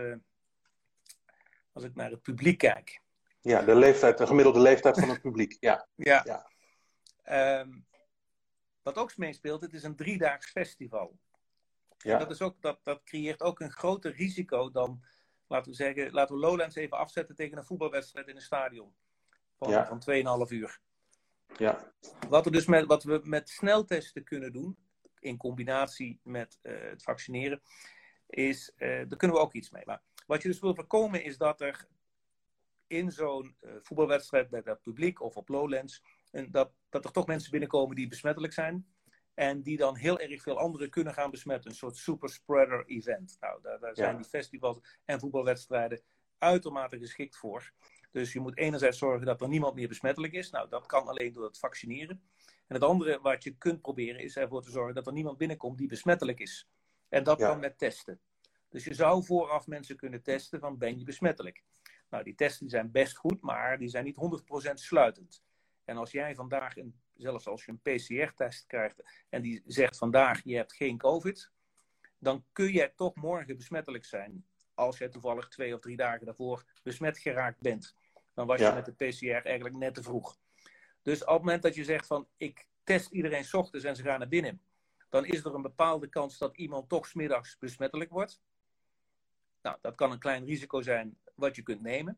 als 1.72 1.84
ik 1.84 1.96
naar 1.96 2.12
het 2.12 2.22
publiek 2.22 2.58
kijk. 2.58 3.02
Ja, 3.42 3.62
de, 3.62 3.76
leeftijd, 3.76 4.18
de 4.18 4.28
gemiddelde 4.28 4.60
leeftijd 4.60 5.00
van 5.00 5.10
het 5.10 5.22
publiek. 5.22 5.58
Ja. 5.60 5.88
ja. 5.96 6.22
ja. 6.26 7.60
Um, 7.60 7.88
wat 8.82 8.98
ook 8.98 9.18
meespeelt, 9.18 9.62
het 9.62 9.74
is 9.74 9.84
een 9.84 9.96
driedaags 9.96 10.52
festival. 10.52 11.20
Ja. 12.04 12.18
dat, 12.18 12.32
is 12.32 12.42
ook, 12.42 12.62
dat, 12.62 12.80
dat 12.84 13.04
creëert 13.04 13.42
ook 13.42 13.60
een 13.60 13.72
groter 13.72 14.12
risico 14.12 14.72
dan, 14.72 15.04
laten 15.48 15.72
we 15.72 15.78
zeggen, 15.78 16.12
laten 16.12 16.36
we 16.36 16.42
Lowlands 16.42 16.76
even 16.76 16.98
afzetten 16.98 17.36
tegen 17.36 17.58
een 17.58 17.66
voetbalwedstrijd 17.66 18.28
in 18.28 18.36
een 18.36 18.42
stadion. 18.42 18.94
Van, 19.58 19.70
ja. 19.70 19.86
van 19.86 20.02
2,5 20.48 20.52
uur. 20.52 20.80
Ja. 21.58 21.94
Wat, 22.30 22.46
we 22.46 22.52
dus 22.52 22.66
met, 22.66 22.86
wat 22.86 23.04
we 23.04 23.22
met 23.24 23.50
sneltesten 23.50 24.24
kunnen 24.24 24.54
doen, 24.54 24.78
in 25.20 25.38
combinatie 25.38 26.20
met 26.24 26.60
uh, 26.62 26.82
het 26.82 27.04
vaccineren, 27.04 27.62
is, 28.28 28.72
uh, 28.78 28.88
daar 28.88 29.18
kunnen 29.18 29.38
we 29.38 29.44
ook 29.44 29.54
iets 29.54 29.70
mee. 29.70 29.84
Maar 29.86 30.02
wat 30.26 30.42
je 30.42 30.48
dus 30.48 30.60
wil 30.60 30.76
voorkomen 30.76 31.24
is 31.24 31.38
dat 31.38 31.62
er 31.62 31.88
in 32.88 33.12
zo'n 33.12 33.56
uh, 33.62 33.72
voetbalwedstrijd 33.82 34.50
bij 34.50 34.62
dat 34.62 34.82
publiek 34.82 35.22
of 35.22 35.38
op 35.38 35.50
Lowlands, 35.50 36.04
en 36.32 36.52
dat, 36.52 36.72
dat 36.90 37.06
er 37.06 37.12
toch 37.12 37.28
mensen 37.28 37.52
binnenkomen 37.52 37.96
die 37.96 38.08
besmettelijk 38.08 38.54
zijn. 38.54 38.94
En 39.40 39.62
die 39.62 39.78
dan 39.78 39.96
heel 39.96 40.20
erg 40.20 40.42
veel 40.42 40.58
anderen 40.58 40.90
kunnen 40.90 41.14
gaan 41.14 41.32
besmetten. 41.32 41.70
Een 41.72 41.78
soort 41.78 41.96
super 41.96 42.30
spreader 42.30 42.86
event. 42.86 43.38
Nou, 43.40 43.62
daar, 43.62 43.80
daar 43.80 43.96
zijn 43.96 44.16
die 44.16 44.26
festivals 44.26 44.80
en 45.06 45.20
voetbalwedstrijden 45.20 46.02
uitermate 46.38 46.98
geschikt 46.98 47.38
voor. 47.38 47.72
Dus 48.12 48.34
je 48.34 48.40
moet 48.40 48.58
enerzijds 48.58 48.98
zorgen 48.98 49.26
dat 49.26 49.42
er 49.42 49.48
niemand 49.48 49.76
meer 49.76 49.88
besmettelijk 49.88 50.34
is. 50.34 50.50
Nou, 50.50 50.70
dat 50.70 50.86
kan 50.86 51.08
alleen 51.08 51.34
door 51.34 51.44
het 51.44 51.58
vaccineren. 51.58 52.22
En 52.68 52.76
het 52.76 52.84
andere 52.84 53.20
wat 53.22 53.44
je 53.44 53.58
kunt 53.58 53.82
proberen 53.82 54.22
is 54.22 54.36
ervoor 54.36 54.62
te 54.62 54.72
zorgen 54.72 54.96
dat 54.96 55.08
er 55.08 55.14
niemand 55.14 55.38
binnenkomt 55.38 55.78
die 55.78 55.88
besmettelijk 55.88 56.40
is. 56.40 56.70
En 57.10 57.24
dat 57.24 57.38
kan 57.38 57.60
met 57.60 57.78
testen. 57.78 58.20
Dus 58.70 58.84
je 58.84 58.94
zou 58.94 59.24
vooraf 59.24 59.68
mensen 59.68 59.96
kunnen 59.96 60.24
testen 60.24 60.60
van 60.60 60.78
ben 60.78 60.98
je 60.98 61.04
besmettelijk. 61.04 61.64
Nou, 62.10 62.24
die 62.24 62.36
testen 62.36 62.70
zijn 62.70 62.92
best 62.92 63.18
goed, 63.18 63.42
maar 63.42 63.78
die 63.78 63.90
zijn 63.90 64.06
niet 64.06 64.42
100% 64.70 64.74
sluitend. 64.74 65.44
En 65.86 65.98
als 65.98 66.12
jij 66.12 66.36
vandaag, 66.36 66.78
een, 66.78 67.00
zelfs 67.20 67.48
als 67.48 67.66
je 67.66 67.72
een 67.72 67.82
PCR-test 67.82 68.66
krijgt 68.68 69.26
en 69.30 69.42
die 69.42 69.62
zegt 69.66 69.98
vandaag 69.98 70.42
je 70.44 70.56
hebt 70.56 70.74
geen 70.74 70.98
COVID, 70.98 71.52
dan 72.18 72.46
kun 72.52 72.72
jij 72.72 72.94
toch 72.96 73.16
morgen 73.16 73.58
besmettelijk 73.58 74.06
zijn. 74.06 74.46
Als 74.74 74.98
jij 74.98 75.10
toevallig 75.10 75.48
twee 75.48 75.74
of 75.74 75.80
drie 75.80 75.98
dagen 75.98 76.26
daarvoor 76.26 76.66
besmet 76.84 77.18
geraakt 77.18 77.62
bent. 77.62 77.96
Dan 78.34 78.48
was 78.48 78.60
je 78.60 78.72
met 78.74 78.86
de 78.86 79.08
PCR 79.08 79.46
eigenlijk 79.48 79.76
net 79.76 79.94
te 79.94 80.04
vroeg. 80.04 80.38
Dus 81.02 81.22
op 81.22 81.28
het 81.28 81.40
moment 81.40 81.62
dat 81.62 81.76
je 81.76 81.84
zegt 81.84 82.08
van 82.08 82.28
ik 82.38 82.68
test 82.84 83.12
iedereen 83.12 83.44
s 83.44 83.54
ochtends 83.54 83.86
en 83.86 83.96
ze 83.96 84.04
gaan 84.04 84.20
naar 84.20 84.28
binnen, 84.28 84.62
dan 85.10 85.26
is 85.26 85.44
er 85.44 85.56
een 85.56 85.62
bepaalde 85.62 86.08
kans 86.08 86.38
dat 86.38 86.58
iemand 86.58 86.90
toch 86.90 87.08
smiddags 87.08 87.58
besmettelijk 87.58 88.10
wordt. 88.10 88.42
Nou, 89.62 89.78
dat 89.82 89.96
kan 89.96 90.12
een 90.12 90.20
klein 90.20 90.46
risico 90.46 90.82
zijn 90.82 91.18
wat 91.36 91.56
je 91.56 91.62
kunt 91.62 91.82
nemen. 91.82 92.18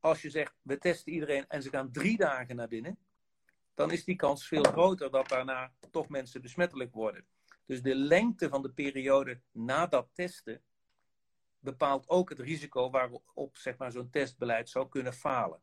Als 0.00 0.22
je 0.22 0.30
zegt 0.30 0.54
we 0.62 0.78
testen 0.78 1.12
iedereen 1.12 1.44
en 1.48 1.62
ze 1.62 1.68
gaan 1.70 1.92
drie 1.92 2.16
dagen 2.16 2.56
naar 2.56 2.68
binnen, 2.68 2.98
dan 3.74 3.90
is 3.90 4.04
die 4.04 4.16
kans 4.16 4.46
veel 4.48 4.62
groter 4.62 5.10
dat 5.10 5.28
daarna 5.28 5.72
toch 5.90 6.08
mensen 6.08 6.42
besmettelijk 6.42 6.94
worden. 6.94 7.26
Dus 7.66 7.82
de 7.82 7.94
lengte 7.94 8.48
van 8.48 8.62
de 8.62 8.72
periode 8.72 9.40
na 9.52 9.86
dat 9.86 10.08
testen 10.12 10.62
bepaalt 11.58 12.08
ook 12.08 12.28
het 12.28 12.38
risico 12.38 12.90
waarop 12.90 13.56
zeg 13.56 13.76
maar, 13.76 13.92
zo'n 13.92 14.10
testbeleid 14.10 14.68
zou 14.68 14.88
kunnen 14.88 15.12
falen. 15.12 15.62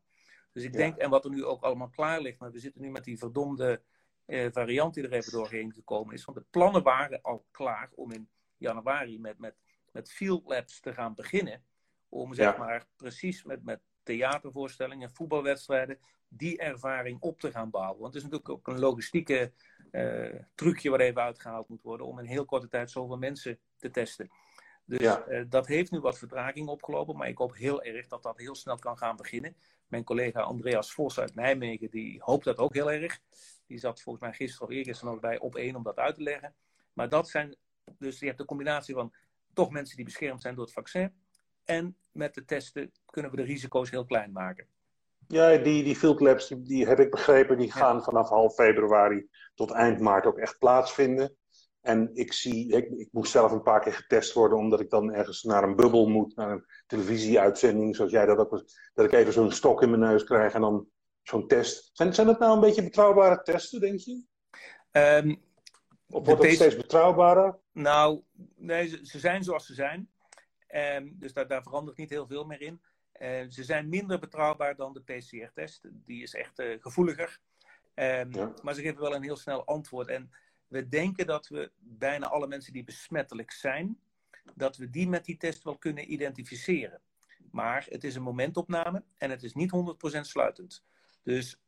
Dus 0.52 0.64
ik 0.64 0.72
denk, 0.72 0.96
en 0.96 1.10
wat 1.10 1.24
er 1.24 1.30
nu 1.30 1.44
ook 1.44 1.62
allemaal 1.62 1.90
klaar 1.90 2.20
ligt, 2.20 2.38
maar 2.38 2.50
we 2.50 2.58
zitten 2.58 2.82
nu 2.82 2.90
met 2.90 3.04
die 3.04 3.18
verdomde 3.18 3.82
eh, 4.24 4.52
variant 4.52 4.94
die 4.94 5.04
er 5.04 5.12
even 5.12 5.32
doorheen 5.32 5.72
gekomen 5.72 6.14
is. 6.14 6.24
Want 6.24 6.38
de 6.38 6.44
plannen 6.50 6.82
waren 6.82 7.22
al 7.22 7.46
klaar 7.50 7.90
om 7.94 8.12
in 8.12 8.28
januari 8.56 9.18
met, 9.18 9.38
met, 9.38 9.56
met 9.92 10.12
field 10.12 10.46
labs 10.46 10.80
te 10.80 10.92
gaan 10.92 11.14
beginnen. 11.14 11.64
Om 12.08 12.34
zeg 12.34 12.56
maar 12.56 12.86
precies 12.96 13.42
met, 13.42 13.64
met 13.64 13.80
theatervoorstellingen, 14.02 15.10
voetbalwedstrijden, 15.10 15.98
die 16.28 16.58
ervaring 16.58 17.20
op 17.20 17.40
te 17.40 17.50
gaan 17.50 17.70
bouwen. 17.70 18.00
Want 18.00 18.14
het 18.14 18.22
is 18.22 18.30
natuurlijk 18.30 18.58
ook 18.58 18.74
een 18.74 18.80
logistieke 18.80 19.52
uh, 19.92 20.34
trucje 20.54 20.90
waar 20.90 21.00
even 21.00 21.22
uitgehaald 21.22 21.68
moet 21.68 21.82
worden 21.82 22.06
om 22.06 22.18
in 22.18 22.24
heel 22.24 22.44
korte 22.44 22.68
tijd 22.68 22.90
zoveel 22.90 23.18
mensen 23.18 23.58
te 23.76 23.90
testen. 23.90 24.30
Dus 24.84 25.18
uh, 25.28 25.44
dat 25.48 25.66
heeft 25.66 25.90
nu 25.90 26.00
wat 26.00 26.18
vertraging 26.18 26.68
opgelopen, 26.68 27.16
maar 27.16 27.28
ik 27.28 27.38
hoop 27.38 27.54
heel 27.54 27.82
erg 27.82 28.06
dat 28.06 28.22
dat 28.22 28.38
heel 28.38 28.54
snel 28.54 28.78
kan 28.78 28.98
gaan 28.98 29.16
beginnen. 29.16 29.56
Mijn 29.86 30.04
collega 30.04 30.40
Andreas 30.40 30.92
Vos 30.92 31.18
uit 31.18 31.34
Nijmegen, 31.34 31.90
die 31.90 32.22
hoopt 32.22 32.44
dat 32.44 32.58
ook 32.58 32.74
heel 32.74 32.92
erg. 32.92 33.20
Die 33.66 33.78
zat 33.78 34.02
volgens 34.02 34.24
mij 34.24 34.34
gisteren 34.34 34.68
of 34.68 34.74
eergisteren 34.74 35.12
nog 35.12 35.22
bij 35.22 35.38
op 35.38 35.56
één 35.56 35.76
om 35.76 35.82
dat 35.82 35.96
uit 35.96 36.14
te 36.14 36.22
leggen. 36.22 36.54
Maar 36.92 37.08
dat 37.08 37.28
zijn, 37.28 37.56
dus 37.98 38.18
je 38.18 38.26
hebt 38.26 38.38
de 38.38 38.44
combinatie 38.44 38.94
van 38.94 39.14
toch 39.52 39.70
mensen 39.70 39.96
die 39.96 40.04
beschermd 40.04 40.42
zijn 40.42 40.54
door 40.54 40.64
het 40.64 40.72
vaccin. 40.72 41.14
En 41.64 41.96
met 42.12 42.34
de 42.34 42.44
testen 42.44 42.92
kunnen 43.06 43.30
we 43.30 43.36
de 43.36 43.42
risico's 43.42 43.90
heel 43.90 44.04
klein 44.04 44.32
maken. 44.32 44.66
Ja, 45.28 45.56
die, 45.56 45.84
die 45.84 45.96
field 45.96 46.20
labs, 46.20 46.48
die, 46.48 46.62
die 46.62 46.86
heb 46.86 47.00
ik 47.00 47.10
begrepen, 47.10 47.58
die 47.58 47.72
gaan 47.72 48.02
vanaf 48.02 48.28
half 48.28 48.54
februari 48.54 49.28
tot 49.54 49.70
eind 49.70 50.00
maart 50.00 50.26
ook 50.26 50.38
echt 50.38 50.58
plaatsvinden. 50.58 51.36
En 51.80 52.10
ik 52.14 52.32
zie, 52.32 52.72
ik, 52.72 52.90
ik 52.90 53.08
moest 53.12 53.32
zelf 53.32 53.52
een 53.52 53.62
paar 53.62 53.80
keer 53.80 53.92
getest 53.92 54.32
worden, 54.32 54.58
omdat 54.58 54.80
ik 54.80 54.90
dan 54.90 55.12
ergens 55.12 55.42
naar 55.42 55.62
een 55.62 55.76
bubbel 55.76 56.08
moet, 56.08 56.36
naar 56.36 56.50
een 56.50 56.64
televisieuitzending, 56.86 57.96
zoals 57.96 58.10
jij 58.10 58.26
dat 58.26 58.38
ook 58.38 58.50
was, 58.50 58.90
dat 58.94 59.04
ik 59.04 59.12
even 59.12 59.32
zo'n 59.32 59.52
stok 59.52 59.82
in 59.82 59.90
mijn 59.90 60.02
neus 60.02 60.24
krijg 60.24 60.54
en 60.54 60.60
dan 60.60 60.88
zo'n 61.22 61.46
test. 61.46 61.90
Zijn, 61.92 62.14
zijn 62.14 62.26
dat 62.26 62.38
nou 62.38 62.54
een 62.54 62.60
beetje 62.60 62.82
betrouwbare 62.82 63.42
testen, 63.42 63.80
denk 63.80 63.98
je? 63.98 64.24
Um, 64.92 65.42
of 66.08 66.26
wordt 66.26 66.42
het 66.42 66.52
steeds 66.52 66.76
betrouwbaarder? 66.76 67.58
Nou, 67.72 68.22
nee, 68.56 68.88
ze, 68.88 68.98
ze 69.02 69.18
zijn 69.18 69.42
zoals 69.42 69.66
ze 69.66 69.74
zijn. 69.74 70.11
Um, 70.74 71.16
dus 71.18 71.32
daar, 71.32 71.46
daar 71.48 71.62
verandert 71.62 71.96
niet 71.96 72.10
heel 72.10 72.26
veel 72.26 72.44
meer 72.44 72.60
in. 72.60 72.80
Uh, 73.20 73.28
ze 73.48 73.64
zijn 73.64 73.88
minder 73.88 74.18
betrouwbaar 74.18 74.76
dan 74.76 74.92
de 74.92 75.02
PCR-test. 75.02 75.82
Die 75.90 76.22
is 76.22 76.34
echt 76.34 76.60
uh, 76.60 76.80
gevoeliger. 76.80 77.40
Um, 77.94 78.30
Maar 78.62 78.74
ze 78.74 78.82
geven 78.82 79.00
wel 79.00 79.14
een 79.14 79.22
heel 79.22 79.36
snel 79.36 79.64
antwoord. 79.66 80.08
En 80.08 80.30
we 80.68 80.88
denken 80.88 81.26
dat 81.26 81.48
we 81.48 81.70
bijna 81.78 82.28
alle 82.28 82.46
mensen 82.46 82.72
die 82.72 82.84
besmettelijk 82.84 83.50
zijn, 83.50 83.98
dat 84.54 84.76
we 84.76 84.90
die 84.90 85.08
met 85.08 85.24
die 85.24 85.36
test 85.36 85.62
wel 85.62 85.78
kunnen 85.78 86.12
identificeren. 86.12 87.00
Maar 87.50 87.86
het 87.88 88.04
is 88.04 88.14
een 88.14 88.22
momentopname 88.22 89.04
en 89.18 89.30
het 89.30 89.42
is 89.42 89.54
niet 89.54 89.72
100% 90.16 90.20
sluitend. 90.20 90.84
Dus 91.22 91.60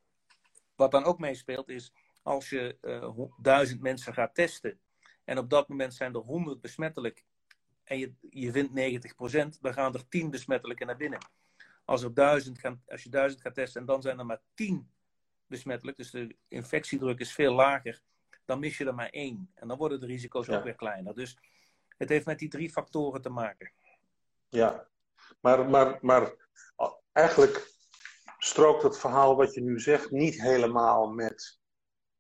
wat 0.77 0.91
dan 0.91 1.05
ook 1.05 1.19
meespeelt 1.19 1.69
is, 1.69 1.93
als 2.23 2.51
je 2.51 2.79
uh, 2.83 3.27
duizend 3.41 3.81
mensen 3.81 4.15
gaat 4.15 4.35
testen 4.35 4.79
en 5.25 5.39
op 5.39 5.51
dat 5.51 5.69
moment 5.69 5.95
zijn 5.95 6.15
er 6.15 6.21
100 6.21 6.61
besmettelijk 6.61 7.25
en 7.85 7.99
je, 7.99 8.13
je 8.31 8.53
vindt 8.53 8.71
90%, 9.57 9.61
dan 9.61 9.73
gaan 9.73 9.95
er 9.95 10.09
10 10.09 10.31
besmettelijke 10.31 10.85
naar 10.85 10.97
binnen. 10.97 11.19
Als, 11.85 12.05
op 12.05 12.15
duizend 12.15 12.59
gaan, 12.59 12.83
als 12.87 13.03
je 13.03 13.09
duizend 13.09 13.43
gaat 13.43 13.55
testen 13.55 13.81
en 13.81 13.87
dan 13.87 14.03
zijn 14.03 14.19
er 14.19 14.27
maar 14.27 14.41
10 14.55 14.91
besmettelijk, 15.47 15.97
dus 15.97 16.11
de 16.11 16.37
infectiedruk 16.49 17.21
is 17.21 17.33
veel 17.33 17.55
lager, 17.55 18.01
dan 18.45 18.59
mis 18.59 18.79
je 18.79 18.85
er 18.85 18.95
maar 18.95 19.11
één. 19.11 19.51
En 19.55 19.69
dan 19.69 19.79
worden 19.79 20.01
de 20.01 20.07
risico's 20.07 20.49
ook 20.49 20.65
weer 20.65 20.75
kleiner. 20.75 21.15
Dus 21.15 21.39
het 21.97 22.09
heeft 22.09 22.27
met 22.27 22.39
die 22.39 22.49
drie 22.49 22.71
factoren 22.71 23.23
te 23.23 23.31
maken. 23.31 23.73
Ja, 24.49 24.89
maar, 25.41 25.69
maar, 25.71 25.99
maar 26.01 26.35
eigenlijk 27.13 27.73
strookt 28.39 28.83
het 28.83 28.99
verhaal 28.99 29.37
wat 29.37 29.55
je 29.55 29.63
nu 29.63 29.81
zegt 29.81 30.11
niet 30.11 30.43
helemaal 30.43 31.09
met. 31.09 31.59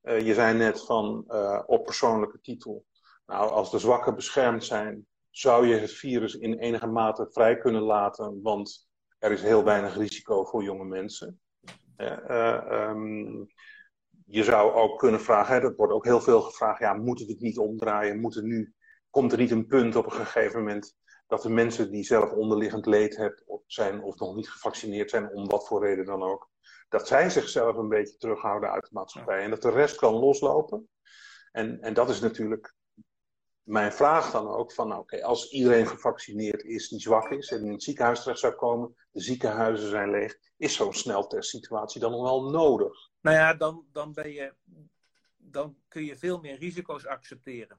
Uh, 0.02 0.26
je 0.26 0.34
zei 0.34 0.56
net 0.56 0.84
van 0.84 1.24
uh, 1.28 1.62
op 1.66 1.84
persoonlijke 1.84 2.40
titel. 2.40 2.84
Nou, 3.26 3.50
als 3.50 3.70
de 3.70 3.78
zwakken 3.78 4.14
beschermd 4.14 4.64
zijn, 4.64 5.06
zou 5.36 5.66
je 5.66 5.74
het 5.74 5.92
virus 5.92 6.34
in 6.34 6.58
enige 6.58 6.86
mate 6.86 7.28
vrij 7.30 7.56
kunnen 7.56 7.82
laten, 7.82 8.42
want 8.42 8.88
er 9.18 9.32
is 9.32 9.42
heel 9.42 9.64
weinig 9.64 9.96
risico 9.96 10.44
voor 10.44 10.62
jonge 10.62 10.84
mensen. 10.84 11.40
Uh, 11.96 12.88
um, 12.90 13.46
je 14.26 14.44
zou 14.44 14.72
ook 14.72 14.98
kunnen 14.98 15.20
vragen, 15.20 15.54
hè, 15.54 15.60
dat 15.60 15.76
wordt 15.76 15.92
ook 15.92 16.04
heel 16.04 16.20
veel 16.20 16.40
gevraagd, 16.40 16.78
ja, 16.78 16.94
moeten 16.94 17.26
we 17.26 17.32
het 17.32 17.40
niet 17.40 17.58
omdraaien? 17.58 18.20
Moeten 18.20 18.46
nu, 18.46 18.74
komt 19.10 19.32
er 19.32 19.38
niet 19.38 19.50
een 19.50 19.66
punt 19.66 19.96
op 19.96 20.04
een 20.04 20.12
gegeven 20.12 20.58
moment 20.58 20.96
dat 21.26 21.42
de 21.42 21.50
mensen 21.50 21.90
die 21.90 22.04
zelf 22.04 22.32
onderliggend 22.32 22.86
leed 22.86 23.16
hebben, 23.16 23.62
zijn 23.66 24.02
of 24.02 24.18
nog 24.18 24.34
niet 24.34 24.50
gevaccineerd 24.50 25.10
zijn, 25.10 25.32
om 25.32 25.46
wat 25.46 25.66
voor 25.66 25.84
reden 25.86 26.04
dan 26.04 26.22
ook, 26.22 26.50
dat 26.88 27.06
zij 27.06 27.30
zichzelf 27.30 27.76
een 27.76 27.88
beetje 27.88 28.16
terughouden 28.16 28.70
uit 28.70 28.82
de 28.82 28.90
maatschappij 28.92 29.42
en 29.42 29.50
dat 29.50 29.62
de 29.62 29.70
rest 29.70 29.96
kan 29.96 30.14
loslopen? 30.14 30.88
En, 31.52 31.80
en 31.80 31.94
dat 31.94 32.08
is 32.08 32.20
natuurlijk 32.20 32.74
mijn 33.64 33.92
vraag 33.92 34.30
dan 34.30 34.48
ook 34.48 34.72
van, 34.72 34.88
nou, 34.88 35.00
oké, 35.00 35.22
als 35.22 35.50
iedereen 35.50 35.86
gevaccineerd 35.86 36.64
is 36.64 36.88
die 36.88 37.00
zwak 37.00 37.30
is 37.30 37.50
en 37.50 37.64
in 37.64 37.72
het 37.72 37.82
ziekenhuis 37.82 38.22
terecht 38.22 38.40
zou 38.40 38.54
komen, 38.54 38.96
de 39.10 39.20
ziekenhuizen 39.20 39.88
zijn 39.88 40.10
leeg, 40.10 40.38
is 40.56 40.74
zo'n 40.74 40.94
sneltestsituatie 40.94 42.00
dan 42.00 42.10
nog 42.10 42.22
wel 42.22 42.50
nodig? 42.50 43.10
Nou 43.20 43.36
ja, 43.36 43.54
dan, 43.54 43.84
dan, 43.92 44.12
ben 44.12 44.32
je, 44.32 44.54
dan 45.36 45.76
kun 45.88 46.04
je 46.04 46.16
veel 46.16 46.40
meer 46.40 46.58
risico's 46.58 47.06
accepteren. 47.06 47.78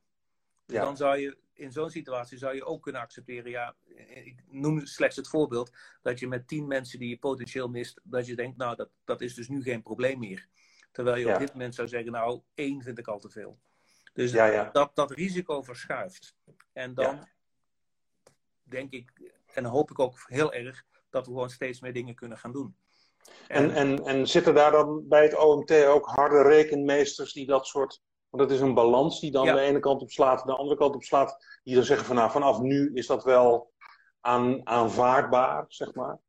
Dan 0.66 0.98
zou 0.98 1.18
je 1.18 1.38
in 1.54 1.72
zo'n 1.72 1.90
situatie 1.90 2.38
zou 2.38 2.56
je 2.56 2.66
ook 2.66 2.82
kunnen 2.82 3.02
accepteren, 3.02 3.52
ja, 3.52 3.76
ik 4.24 4.44
noem 4.48 4.86
slechts 4.86 5.16
het 5.16 5.28
voorbeeld, 5.28 5.72
dat 6.02 6.20
je 6.20 6.28
met 6.28 6.48
tien 6.48 6.68
mensen 6.68 7.00
die 7.00 7.10
je 7.10 7.18
potentieel 7.18 7.68
mist, 7.68 8.00
dat 8.04 8.26
je 8.26 8.36
denkt, 8.36 8.58
nou, 8.58 8.76
dat, 8.76 8.90
dat 9.04 9.22
is 9.22 9.34
dus 9.34 9.48
nu 9.48 9.62
geen 9.62 9.82
probleem 9.82 10.20
meer. 10.20 10.48
Terwijl 10.92 11.18
je 11.18 11.34
op 11.34 11.40
dit 11.40 11.52
moment 11.52 11.76
zou 11.76 11.88
zeggen, 11.88 12.12
nou, 12.12 12.42
één 12.54 12.82
vind 12.82 12.98
ik 12.98 13.08
al 13.08 13.20
te 13.20 13.30
veel. 13.30 13.60
Dus 14.16 14.32
Dat, 14.72 14.92
dat 14.94 15.12
risico 15.12 15.62
verschuift. 15.62 16.36
En 16.74 16.94
dan 16.94 17.28
denk 18.64 18.92
ik, 18.92 19.32
en 19.54 19.66
hoop 19.66 19.92
ik 19.92 20.00
ook 20.00 20.24
heel 20.26 20.54
erg, 20.54 20.84
dat 21.10 21.26
we 21.26 21.32
gewoon 21.32 21.50
steeds 21.50 21.82
meer 21.82 21.94
dingen 21.94 22.16
kunnen 22.16 22.38
gaan 22.38 22.52
doen. 22.52 22.78
En, 23.48 23.72
en, 23.72 24.06
en 24.06 24.28
zitten 24.28 24.54
daar 24.54 24.72
dan 24.72 25.08
bij 25.08 25.24
het 25.24 25.38
OMT 25.38 25.72
ook 25.86 26.06
harde 26.06 26.42
rekenmeesters 26.42 27.34
die 27.34 27.46
dat 27.46 27.68
soort. 27.68 28.02
Want 28.30 28.50
dat 28.50 28.58
is 28.58 28.62
een 28.64 28.74
balans 28.74 29.20
die 29.20 29.32
dan 29.32 29.46
de 29.46 29.60
ene 29.60 29.80
kant 29.80 30.02
op 30.02 30.12
slaat, 30.12 30.46
de 30.46 30.56
andere 30.56 30.78
kant 30.78 30.96
op 30.96 31.04
slaat. 31.04 31.60
Die 31.64 31.76
dan 31.76 31.84
zeggen 31.84 32.06
van 32.06 32.16
nou, 32.16 32.32
vanaf 32.32 32.60
nu 32.60 32.94
is 32.94 33.08
dat 33.08 33.24
wel 33.24 33.74
aan, 34.22 34.68
aanvaardbaar, 34.68 35.66
zeg 35.68 35.94
maar. 35.94 36.20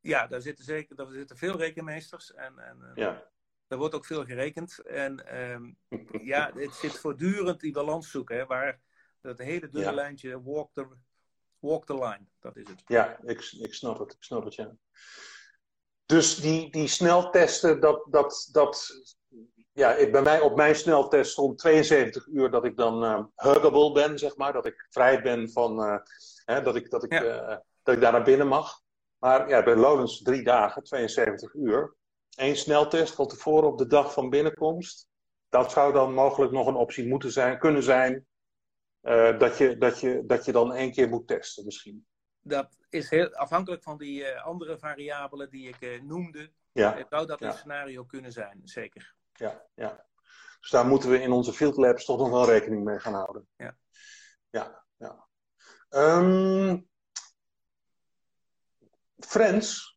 Ja, 0.00 0.26
daar 0.26 0.40
zitten 0.40 0.64
zeker 0.64 0.96
daar 0.96 1.10
zitten 1.10 1.36
veel 1.36 1.56
rekenmeesters. 1.56 2.34
En, 2.34 2.58
en 2.58 2.82
eh, 2.82 2.90
ja. 2.94 3.29
Er 3.70 3.76
wordt 3.76 3.94
ook 3.94 4.04
veel 4.04 4.24
gerekend. 4.24 4.78
En 4.78 5.40
um, 5.40 5.76
ja, 6.22 6.50
het 6.54 6.74
zit 6.74 6.98
voortdurend 6.98 7.60
die 7.60 7.72
balans 7.72 8.10
zoeken. 8.10 8.36
Hè, 8.36 8.46
waar 8.46 8.80
dat 9.20 9.38
hele 9.38 9.68
dunne 9.68 9.88
ja. 9.88 9.94
lijntje 9.94 10.42
walk 10.42 10.70
the, 10.72 10.86
walk 11.58 11.86
the 11.86 11.94
line, 11.94 12.26
dat 12.40 12.56
is 12.56 12.68
het. 12.68 12.82
Ja, 12.86 13.18
ik, 13.22 13.52
ik 13.60 13.74
snap 13.74 13.98
het. 13.98 14.12
Ik 14.12 14.22
snap 14.22 14.44
het, 14.44 14.54
ja. 14.54 14.76
Dus 16.06 16.36
die, 16.36 16.70
die 16.70 16.88
sneltesten, 16.88 17.80
dat, 17.80 18.06
dat, 18.10 18.48
dat, 18.52 19.02
ja, 19.72 19.94
ik, 19.94 20.12
bij 20.12 20.22
mij 20.22 20.40
op 20.40 20.56
mijn 20.56 20.74
sneltest 20.74 21.32
stond 21.32 21.58
72 21.58 22.26
uur 22.26 22.50
dat 22.50 22.64
ik 22.64 22.76
dan 22.76 23.04
uh, 23.04 23.24
huggable 23.34 23.92
ben, 23.92 24.18
zeg 24.18 24.36
maar. 24.36 24.52
Dat 24.52 24.66
ik 24.66 24.86
vrij 24.90 25.22
ben 25.22 25.50
van, 25.50 25.80
uh, 25.80 25.96
hè, 26.44 26.62
dat, 26.62 26.76
ik, 26.76 26.90
dat, 26.90 27.04
ik, 27.04 27.12
uh, 27.12 27.56
dat 27.82 27.94
ik 27.94 28.00
daar 28.00 28.12
naar 28.12 28.24
binnen 28.24 28.48
mag. 28.48 28.80
Maar 29.18 29.48
ja, 29.48 29.62
bij 29.62 29.76
Lowlands 29.76 30.22
drie 30.22 30.42
dagen, 30.42 30.82
72 30.82 31.54
uur. 31.54 31.98
Eén 32.40 32.56
sneltest 32.56 33.14
van 33.14 33.26
tevoren 33.26 33.68
op 33.68 33.78
de 33.78 33.86
dag 33.86 34.12
van 34.12 34.30
binnenkomst. 34.30 35.08
Dat 35.48 35.72
zou 35.72 35.92
dan 35.92 36.14
mogelijk 36.14 36.52
nog 36.52 36.66
een 36.66 36.74
optie 36.74 37.06
moeten 37.06 37.32
zijn, 37.32 37.58
kunnen 37.58 37.82
zijn. 37.82 38.26
dat, 39.38 39.58
je, 39.58 39.76
dat, 39.78 40.00
je, 40.00 40.22
dat 40.26 40.44
je 40.44 40.52
dan 40.52 40.74
één 40.74 40.92
keer 40.92 41.08
moet 41.08 41.26
testen 41.26 41.64
misschien 41.64 42.06
dat 42.42 42.78
is 42.88 43.10
heel 43.10 43.34
afhankelijk 43.34 43.82
van 43.82 43.98
die 43.98 44.20
uh, 44.20 44.44
andere 44.44 44.78
variabelen 44.78 45.50
die 45.50 45.68
ik 45.68 45.80
uh, 45.80 46.02
noemde. 46.02 46.52
Ja. 46.72 47.06
Zou 47.08 47.26
dat 47.26 47.40
een 47.40 47.52
scenario 47.52 48.04
kunnen 48.04 48.32
zijn, 48.32 48.60
zeker. 48.64 49.14
Ja, 49.32 49.66
ja. 49.74 50.06
Dus 50.60 50.70
daar 50.70 50.86
moeten 50.86 51.10
we 51.10 51.22
in 51.22 51.32
onze 51.32 51.52
field 51.52 51.76
labs 51.76 52.04
toch 52.04 52.18
nog 52.18 52.30
wel 52.30 52.46
rekening 52.46 52.84
mee 52.84 52.98
gaan 52.98 53.14
houden. 53.14 53.48
Ja. 53.56 53.76
Ja, 54.50 54.84
ja. 54.96 55.28
Um, 55.88 56.88
Frans, 59.18 59.89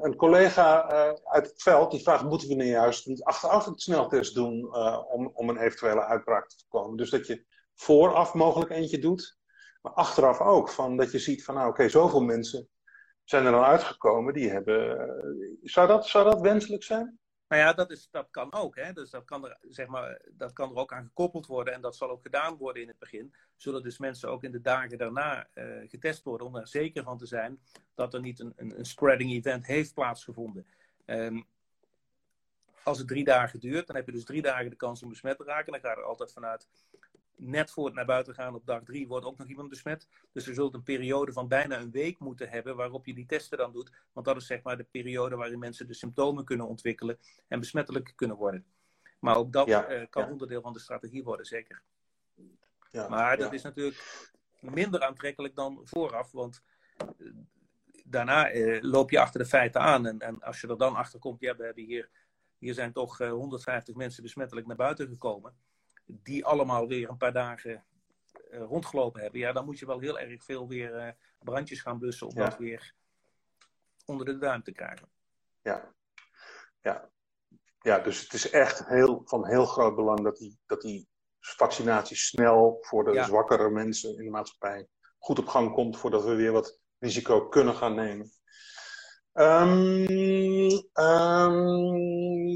een 0.00 0.16
collega 0.16 0.86
uit 1.24 1.46
het 1.46 1.62
veld, 1.62 1.90
die 1.90 2.02
vraagt: 2.02 2.24
moeten 2.24 2.48
we 2.48 2.54
nu 2.54 2.64
juist 2.64 3.06
niet 3.06 3.22
achteraf 3.22 3.66
een 3.66 3.78
sneltest 3.78 4.34
doen 4.34 4.74
om, 5.12 5.30
om 5.34 5.48
een 5.48 5.58
eventuele 5.58 6.04
uitbraak 6.04 6.48
te 6.48 6.56
voorkomen? 6.58 6.96
Dus 6.96 7.10
dat 7.10 7.26
je 7.26 7.44
vooraf 7.74 8.34
mogelijk 8.34 8.70
eentje 8.70 8.98
doet 8.98 9.40
maar 9.82 9.92
achteraf 9.92 10.40
ook, 10.40 10.68
van 10.68 10.96
dat 10.96 11.12
je 11.12 11.18
ziet 11.18 11.44
van 11.44 11.54
nou 11.54 11.68
oké, 11.68 11.88
zoveel 11.88 12.20
mensen 12.20 12.68
zijn 13.24 13.44
er 13.44 13.52
dan 13.52 13.64
uitgekomen 13.64 14.34
die 14.34 14.50
hebben. 14.50 14.98
Eh, 15.00 15.24
zou, 15.62 15.88
dat, 15.88 16.06
zou 16.06 16.24
dat 16.24 16.40
wenselijk 16.40 16.82
zijn? 16.82 17.18
Nou 17.52 17.64
ja, 17.64 17.72
dat, 17.72 17.90
is, 17.90 18.08
dat 18.10 18.30
kan 18.30 18.52
ook. 18.52 18.76
Hè? 18.76 18.92
Dus 18.92 19.10
dat 19.10 19.24
kan, 19.24 19.44
er, 19.44 19.58
zeg 19.68 19.86
maar, 19.86 20.20
dat 20.30 20.52
kan 20.52 20.70
er 20.70 20.76
ook 20.76 20.92
aan 20.92 21.04
gekoppeld 21.04 21.46
worden. 21.46 21.74
En 21.74 21.80
dat 21.80 21.96
zal 21.96 22.10
ook 22.10 22.22
gedaan 22.22 22.56
worden 22.56 22.82
in 22.82 22.88
het 22.88 22.98
begin. 22.98 23.34
Zullen 23.56 23.82
dus 23.82 23.98
mensen 23.98 24.28
ook 24.28 24.44
in 24.44 24.50
de 24.52 24.60
dagen 24.60 24.98
daarna 24.98 25.48
uh, 25.54 25.88
getest 25.88 26.22
worden. 26.22 26.46
Om 26.46 26.56
er 26.56 26.68
zeker 26.68 27.02
van 27.02 27.18
te 27.18 27.26
zijn 27.26 27.60
dat 27.94 28.14
er 28.14 28.20
niet 28.20 28.40
een, 28.40 28.52
een, 28.56 28.78
een 28.78 28.84
spreading 28.84 29.32
event 29.32 29.66
heeft 29.66 29.94
plaatsgevonden. 29.94 30.66
Um, 31.06 31.46
als 32.82 32.98
het 32.98 33.08
drie 33.08 33.24
dagen 33.24 33.60
duurt, 33.60 33.86
dan 33.86 33.96
heb 33.96 34.06
je 34.06 34.12
dus 34.12 34.24
drie 34.24 34.42
dagen 34.42 34.70
de 34.70 34.76
kans 34.76 35.02
om 35.02 35.08
besmet 35.08 35.36
te 35.36 35.44
raken. 35.44 35.72
Dan 35.72 35.80
ga 35.80 35.90
je 35.90 35.96
er 35.96 36.02
altijd 36.02 36.32
vanuit 36.32 36.68
net 37.36 37.70
voor 37.70 37.84
het 37.84 37.94
naar 37.94 38.04
buiten 38.04 38.34
gaan 38.34 38.54
op 38.54 38.66
dag 38.66 38.82
drie 38.82 39.08
wordt 39.08 39.26
ook 39.26 39.38
nog 39.38 39.48
iemand 39.48 39.68
besmet. 39.68 40.08
Dus 40.32 40.44
je 40.44 40.54
zult 40.54 40.74
een 40.74 40.82
periode 40.82 41.32
van 41.32 41.48
bijna 41.48 41.78
een 41.78 41.90
week 41.90 42.18
moeten 42.18 42.48
hebben 42.48 42.76
waarop 42.76 43.06
je 43.06 43.14
die 43.14 43.26
testen 43.26 43.58
dan 43.58 43.72
doet. 43.72 43.92
Want 44.12 44.26
dat 44.26 44.36
is 44.36 44.46
zeg 44.46 44.62
maar 44.62 44.76
de 44.76 44.86
periode 44.90 45.36
waarin 45.36 45.58
mensen 45.58 45.86
de 45.86 45.94
symptomen 45.94 46.44
kunnen 46.44 46.68
ontwikkelen 46.68 47.18
en 47.48 47.58
besmettelijk 47.58 48.12
kunnen 48.16 48.36
worden. 48.36 48.64
Maar 49.18 49.36
ook 49.36 49.52
dat 49.52 49.68
uh, 49.68 50.02
kan 50.10 50.30
onderdeel 50.30 50.60
van 50.60 50.72
de 50.72 50.78
strategie 50.78 51.24
worden, 51.24 51.46
zeker. 51.46 51.82
Ja, 52.90 53.08
maar 53.08 53.36
dat 53.36 53.52
is 53.52 53.62
natuurlijk 53.62 54.30
minder 54.60 55.02
aantrekkelijk 55.02 55.54
dan 55.54 55.80
vooraf, 55.84 56.30
want 56.32 56.62
uh, 57.18 57.32
daarna 58.04 58.52
uh, 58.52 58.82
loop 58.82 59.10
je 59.10 59.20
achter 59.20 59.40
de 59.40 59.46
feiten 59.46 59.80
aan. 59.80 60.06
En, 60.06 60.18
en, 60.18 60.40
als 60.40 60.60
je 60.60 60.68
er 60.68 60.78
dan 60.78 60.94
achter 60.94 61.18
komt, 61.18 61.40
ja, 61.40 61.56
we 61.56 61.64
hebben 61.64 61.84
hier, 61.84 62.10
hier 62.58 62.74
zijn 62.74 62.92
toch 62.92 63.18
150 63.18 63.94
mensen 63.94 64.22
besmettelijk 64.22 64.66
naar 64.66 64.76
buiten 64.76 65.08
gekomen 65.08 65.54
die 66.04 66.44
allemaal 66.44 66.86
weer 66.86 67.08
een 67.08 67.16
paar 67.16 67.32
dagen 67.32 67.84
rondgelopen 68.50 69.22
hebben, 69.22 69.40
ja, 69.40 69.52
dan 69.52 69.64
moet 69.64 69.78
je 69.78 69.86
wel 69.86 69.98
heel 69.98 70.18
erg 70.18 70.44
veel 70.44 70.68
weer 70.68 71.16
brandjes 71.38 71.80
gaan 71.80 71.98
blussen 71.98 72.26
om 72.26 72.34
dat 72.34 72.58
weer 72.58 72.94
onder 74.04 74.26
de 74.26 74.38
duim 74.38 74.62
te 74.62 74.72
krijgen. 74.72 75.08
Ja, 75.62 75.94
ja. 76.80 77.10
ja 77.80 77.98
dus 77.98 78.20
het 78.20 78.32
is 78.32 78.50
echt 78.50 78.86
heel, 78.86 79.22
van 79.24 79.46
heel 79.46 79.66
groot 79.66 79.96
belang 79.96 80.22
dat 80.22 80.36
die, 80.36 80.58
dat 80.66 80.80
die 80.80 81.08
vaccinatie 81.40 82.16
snel 82.16 82.78
voor 82.80 83.04
de 83.04 83.22
zwakkere 83.22 83.70
mensen 83.70 84.18
in 84.18 84.24
de 84.24 84.30
maatschappij 84.30 84.88
goed 85.18 85.38
op 85.38 85.46
gang 85.46 85.72
komt 85.72 85.98
voordat 85.98 86.24
we 86.24 86.34
weer 86.34 86.52
wat 86.52 86.80
risico 86.98 87.48
kunnen 87.48 87.74
gaan 87.74 87.94
nemen. 87.94 88.30
Um, 89.32 90.08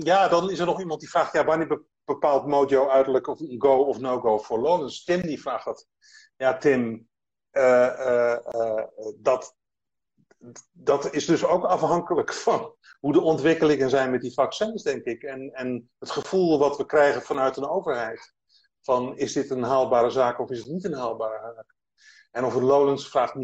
ja, 0.02 0.28
dan 0.28 0.50
is 0.50 0.58
er 0.58 0.66
nog 0.66 0.80
iemand 0.80 1.00
die 1.00 1.10
vraagt: 1.10 1.32
ja, 1.32 1.44
wanneer 1.44 1.84
bepaalt 2.06 2.46
Mojo 2.46 2.88
uiterlijk 2.88 3.26
of 3.26 3.38
go 3.58 3.82
of 3.82 3.98
no-go 3.98 4.38
voor 4.38 4.58
Lawrence? 4.58 5.04
Tim 5.04 5.20
die 5.20 5.40
vraagt 5.40 5.64
dat. 5.64 5.86
Ja, 6.36 6.56
Tim, 6.56 7.08
uh, 7.52 7.92
uh, 7.98 8.36
uh, 8.54 8.84
dat, 9.18 9.56
dat 10.72 11.12
is 11.12 11.26
dus 11.26 11.44
ook 11.44 11.64
afhankelijk 11.64 12.32
van 12.32 12.74
hoe 13.00 13.12
de 13.12 13.20
ontwikkelingen 13.20 13.90
zijn 13.90 14.10
met 14.10 14.20
die 14.20 14.32
vaccins, 14.32 14.82
denk 14.82 15.04
ik. 15.04 15.22
En, 15.22 15.50
en 15.52 15.90
het 15.98 16.10
gevoel 16.10 16.58
wat 16.58 16.76
we 16.76 16.86
krijgen 16.86 17.22
vanuit 17.22 17.56
een 17.56 17.68
overheid. 17.68 18.34
Van 18.82 19.16
is 19.16 19.32
dit 19.32 19.50
een 19.50 19.62
haalbare 19.62 20.10
zaak 20.10 20.40
of 20.40 20.50
is 20.50 20.58
het 20.58 20.68
niet 20.68 20.84
een 20.84 20.94
haalbare 20.94 21.52
zaak? 21.54 21.74
En 22.30 22.44
of 22.44 22.54
het 22.54 22.62
Lowlands, 22.62 23.08
vraagt 23.08 23.34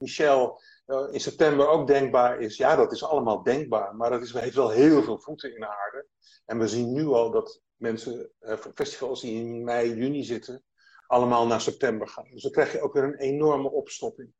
Michel, 0.00 0.60
in 0.86 1.20
september 1.20 1.68
ook 1.68 1.86
denkbaar 1.86 2.40
is. 2.40 2.56
Ja, 2.56 2.76
dat 2.76 2.92
is 2.92 3.04
allemaal 3.04 3.42
denkbaar. 3.42 3.96
Maar 3.96 4.10
dat 4.10 4.22
is, 4.22 4.32
heeft 4.32 4.54
wel 4.54 4.70
heel 4.70 5.02
veel 5.02 5.18
voeten 5.18 5.54
in 5.54 5.60
de 5.60 5.68
aarde. 5.68 6.06
En 6.44 6.58
we 6.58 6.68
zien 6.68 6.92
nu 6.92 7.06
al 7.06 7.30
dat 7.30 7.60
mensen, 7.76 8.30
uh, 8.40 8.56
festivals 8.74 9.20
die 9.20 9.34
in 9.34 9.64
mei, 9.64 9.94
juni 9.94 10.24
zitten, 10.24 10.64
allemaal 11.06 11.46
naar 11.46 11.60
september 11.60 12.08
gaan. 12.08 12.28
Dus 12.30 12.42
dan 12.42 12.50
krijg 12.50 12.72
je 12.72 12.80
ook 12.80 12.92
weer 12.92 13.04
een 13.04 13.18
enorme 13.18 13.70
opstopping. 13.70 14.32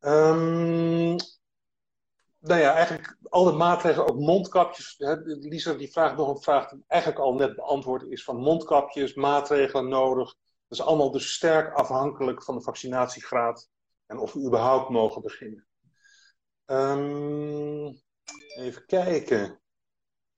Um, 0.00 1.16
nou 2.38 2.60
ja, 2.60 2.74
eigenlijk 2.74 3.16
alle 3.28 3.52
maatregelen, 3.52 4.08
ook 4.08 4.18
mondkapjes. 4.18 4.94
Hè, 4.98 5.14
Lisa 5.24 5.74
die 5.74 5.92
vraagt 5.92 6.16
nog 6.16 6.28
een 6.28 6.42
vraag 6.42 6.68
die 6.68 6.84
eigenlijk 6.86 7.22
al 7.22 7.34
net 7.34 7.54
beantwoord 7.54 8.02
is: 8.02 8.24
van 8.24 8.36
mondkapjes, 8.36 9.14
maatregelen 9.14 9.88
nodig. 9.88 10.34
Dat 10.68 10.78
is 10.78 10.84
allemaal 10.84 11.10
dus 11.10 11.32
sterk 11.32 11.74
afhankelijk 11.74 12.42
van 12.42 12.54
de 12.54 12.62
vaccinatiegraad 12.62 13.68
en 14.08 14.18
of 14.18 14.32
we 14.32 14.40
überhaupt 14.40 14.88
mogen 14.88 15.22
beginnen. 15.22 15.66
Um, 16.66 18.00
even 18.56 18.86
kijken. 18.86 19.60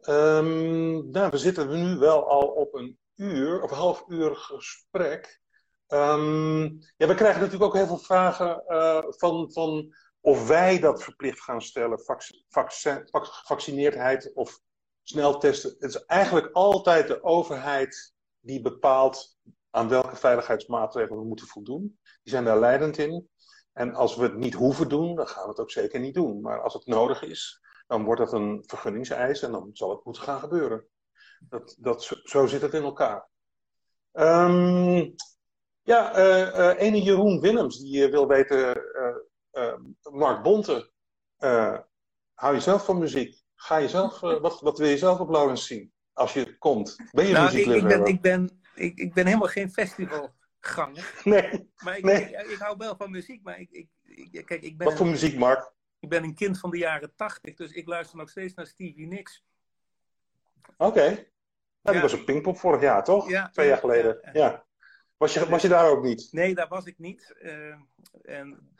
Um, 0.08 1.10
nou, 1.10 1.30
we 1.30 1.38
zitten 1.38 1.68
nu 1.68 1.98
wel 1.98 2.28
al 2.28 2.46
op 2.46 2.74
een 2.74 2.98
uur 3.14 3.62
of 3.62 3.70
half 3.70 4.04
uur 4.08 4.36
gesprek. 4.36 5.40
Um, 5.88 6.78
ja, 6.96 7.06
we 7.06 7.14
krijgen 7.14 7.40
natuurlijk 7.40 7.64
ook 7.64 7.74
heel 7.74 7.86
veel 7.86 7.98
vragen 7.98 8.64
uh, 8.68 9.04
van, 9.08 9.52
van 9.52 9.94
of 10.20 10.48
wij 10.48 10.78
dat 10.78 11.02
verplicht 11.02 11.40
gaan 11.40 11.62
stellen, 11.62 12.00
vac 12.00 12.22
vac 12.48 13.26
gevaccineerdheid 13.26 14.34
of 14.34 14.60
sneltesten. 15.02 15.70
Het 15.78 15.94
is 15.94 16.04
eigenlijk 16.04 16.52
altijd 16.52 17.08
de 17.08 17.22
overheid 17.22 18.14
die 18.40 18.60
bepaalt 18.60 19.38
aan 19.70 19.88
welke 19.88 20.16
veiligheidsmaatregelen 20.16 21.20
we 21.20 21.26
moeten 21.26 21.46
voldoen. 21.46 21.98
Die 22.02 22.32
zijn 22.32 22.44
daar 22.44 22.58
leidend 22.58 22.98
in. 22.98 23.28
En 23.72 23.94
als 23.94 24.16
we 24.16 24.22
het 24.22 24.36
niet 24.36 24.54
hoeven 24.54 24.88
doen, 24.88 25.14
dan 25.14 25.28
gaan 25.28 25.42
we 25.42 25.48
het 25.48 25.60
ook 25.60 25.70
zeker 25.70 26.00
niet 26.00 26.14
doen. 26.14 26.40
Maar 26.40 26.62
als 26.62 26.74
het 26.74 26.86
nodig 26.86 27.22
is, 27.22 27.60
dan 27.86 28.04
wordt 28.04 28.20
dat 28.20 28.32
een 28.32 28.62
vergunningseis 28.66 29.42
en 29.42 29.52
dan 29.52 29.70
zal 29.72 29.90
het 29.90 30.04
moeten 30.04 30.22
gaan 30.22 30.40
gebeuren. 30.40 30.86
Dat, 31.48 31.76
dat, 31.78 32.20
zo 32.22 32.46
zit 32.46 32.62
het 32.62 32.74
in 32.74 32.82
elkaar. 32.82 33.28
Um, 34.12 35.14
ja, 35.82 36.18
uh, 36.18 36.58
uh, 36.58 36.80
ene 36.80 37.02
Jeroen 37.02 37.40
Willems, 37.40 37.78
die 37.78 38.08
wil 38.08 38.26
weten, 38.26 38.82
Mark 40.10 40.42
Bonte, 40.42 40.90
hou 42.34 42.54
je 42.54 42.60
zelf 42.60 42.84
van 42.84 42.98
muziek? 42.98 43.42
Ga 43.54 43.76
je 43.76 43.88
zelf, 43.88 44.20
wat, 44.20 44.60
wat 44.60 44.78
wil 44.78 44.88
je 44.88 44.98
zelf 44.98 45.20
op 45.20 45.28
Lawrence 45.28 45.64
zien? 45.64 45.92
Als 46.12 46.32
je 46.32 46.58
komt. 46.58 46.96
Ben 47.10 47.26
je 47.26 47.32
nou, 47.32 47.58
ik, 47.58 47.66
ik, 47.66 47.82
ben, 47.82 48.04
ik, 48.04 48.20
ben, 48.20 48.60
ik, 48.74 48.98
ik 48.98 49.14
ben 49.14 49.26
helemaal 49.26 49.48
geen 49.48 49.72
festivalganger. 50.60 51.20
Nee. 51.24 51.70
Maar 51.76 51.96
ik, 51.96 52.04
nee. 52.04 52.22
ik, 52.22 52.46
ik, 52.46 52.58
hou 52.58 52.76
wel 52.76 52.96
van 52.96 53.10
muziek. 53.10 53.42
Maar 53.42 53.60
ik, 53.60 53.88
ik, 54.02 54.44
kijk, 54.46 54.62
ik 54.62 54.78
ben 54.78 54.86
wat 54.86 54.96
voor 54.96 55.06
muziek, 55.06 55.38
Mark? 55.38 55.72
Ik 56.00 56.08
ben 56.08 56.22
een 56.22 56.34
kind 56.34 56.58
van 56.58 56.70
de 56.70 56.78
jaren 56.78 57.14
tachtig, 57.14 57.54
dus 57.54 57.72
ik 57.72 57.86
luister 57.86 58.18
nog 58.18 58.30
steeds 58.30 58.54
naar 58.54 58.66
Stevie 58.66 59.06
Nicks. 59.06 59.44
Oké. 60.76 60.84
Okay. 60.84 61.08
Nou, 61.08 61.26
ja. 61.82 61.92
die 61.92 62.00
was 62.00 62.12
op 62.12 62.24
Pinkpop 62.24 62.58
vorig 62.58 62.80
jaar, 62.80 63.04
toch? 63.04 63.28
Ja, 63.28 63.48
Twee 63.48 63.68
jaar 63.68 63.78
geleden. 63.78 64.18
Ja. 64.22 64.30
ja. 64.32 64.64
Was, 65.16 65.34
je, 65.34 65.48
was 65.48 65.62
je 65.62 65.68
daar 65.68 65.90
ook 65.90 66.02
niet? 66.02 66.28
Nee, 66.32 66.54
daar 66.54 66.68
was 66.68 66.84
ik 66.84 66.98
niet. 66.98 67.34
Uh, 67.42 67.74
en 68.22 68.74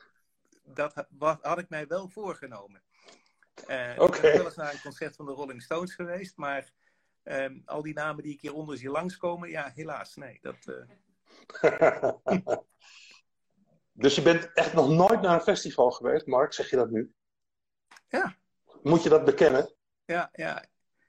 dat 0.63 1.07
had 1.41 1.59
ik 1.59 1.69
mij 1.69 1.87
wel 1.87 2.09
voorgenomen. 2.09 2.83
Uh, 3.69 3.93
Oké. 3.99 4.03
Okay. 4.03 4.17
Ik 4.17 4.23
ben 4.23 4.37
wel 4.37 4.45
eens 4.45 4.57
naar 4.57 4.73
een 4.73 4.81
concert 4.81 5.17
van 5.17 5.27
de 5.27 5.33
Rolling 5.33 5.63
Stones 5.63 5.95
geweest, 5.95 6.37
maar 6.37 6.73
um, 7.25 7.63
al 7.65 7.83
die 7.83 7.95
namen 7.95 8.23
die 8.23 8.33
ik 8.33 8.41
hieronder 8.41 8.77
zie 8.77 8.91
langskomen, 8.91 9.51
ja, 9.51 9.73
helaas, 9.75 10.17
nee. 10.17 10.39
Dat, 10.43 10.67
uh... 10.67 10.75
dus 14.03 14.15
je 14.15 14.23
bent 14.23 14.53
echt 14.53 14.73
nog 14.73 14.89
nooit 14.89 15.21
naar 15.21 15.35
een 15.35 15.41
festival 15.41 15.91
geweest, 15.91 16.27
Mark, 16.27 16.53
zeg 16.53 16.71
je 16.71 16.77
dat 16.77 16.91
nu? 16.91 17.13
Ja. 18.09 18.37
Moet 18.83 19.03
je 19.03 19.09
dat 19.09 19.25
bekennen? 19.25 19.75
Ja, 20.05 20.29
ja. 20.33 20.65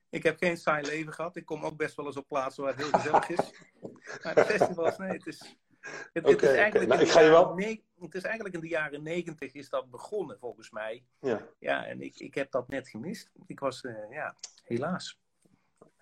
Ik 0.09 0.23
heb 0.23 0.37
geen 0.37 0.57
saai 0.57 0.85
leven 0.85 1.13
gehad. 1.13 1.35
Ik 1.35 1.45
kom 1.45 1.65
ook 1.65 1.77
best 1.77 1.95
wel 1.95 2.05
eens 2.05 2.17
op 2.17 2.27
plaatsen 2.27 2.63
waar 2.63 2.73
het 2.73 2.81
heel 2.81 2.91
gezellig 2.91 3.29
is. 3.29 3.53
maar 4.23 4.35
de 4.35 4.45
festivals, 4.45 4.97
nee, 4.97 5.09
het 5.09 5.27
is... 5.27 5.55
Het, 6.13 6.23
okay, 6.23 6.31
het, 6.31 6.41
is 6.41 6.49
eigenlijk 6.49 6.75
okay. 6.75 6.97
nou, 6.97 7.01
ik 7.01 7.09
ga 7.09 7.19
je 7.19 7.29
wel... 7.29 7.55
het 7.99 8.15
is 8.15 8.23
eigenlijk 8.23 8.55
in 8.55 8.61
de 8.61 8.67
jaren 8.67 9.03
negentig 9.03 9.53
is 9.53 9.69
dat 9.69 9.89
begonnen, 9.89 10.39
volgens 10.39 10.69
mij. 10.71 11.05
Ja. 11.19 11.47
Ja, 11.59 11.85
en 11.85 12.01
ik, 12.01 12.15
ik 12.15 12.35
heb 12.35 12.51
dat 12.51 12.67
net 12.67 12.89
gemist. 12.89 13.31
Ik 13.45 13.59
was, 13.59 13.83
uh, 13.83 14.11
ja, 14.11 14.35
helaas. 14.63 15.19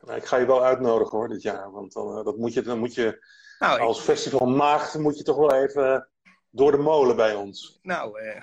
Nou, 0.02 0.18
ik 0.18 0.26
ga 0.26 0.38
je 0.38 0.46
wel 0.46 0.64
uitnodigen 0.64 1.18
hoor, 1.18 1.28
dit 1.28 1.42
jaar. 1.42 1.72
Want 1.72 1.94
dan, 1.94 2.18
uh, 2.18 2.24
dat 2.24 2.38
moet 2.38 2.54
je, 2.54 2.62
dan 2.62 2.80
moet 2.80 2.94
je 2.94 3.26
nou, 3.60 3.80
als 3.80 3.98
ik... 3.98 4.04
festivalmaagd 4.04 4.98
moet 4.98 5.18
je 5.18 5.24
toch 5.24 5.38
wel 5.38 5.54
even 5.54 6.10
door 6.50 6.72
de 6.72 6.78
molen 6.78 7.16
bij 7.16 7.36
ons. 7.36 7.80
Nou, 7.82 8.22
uh, 8.22 8.42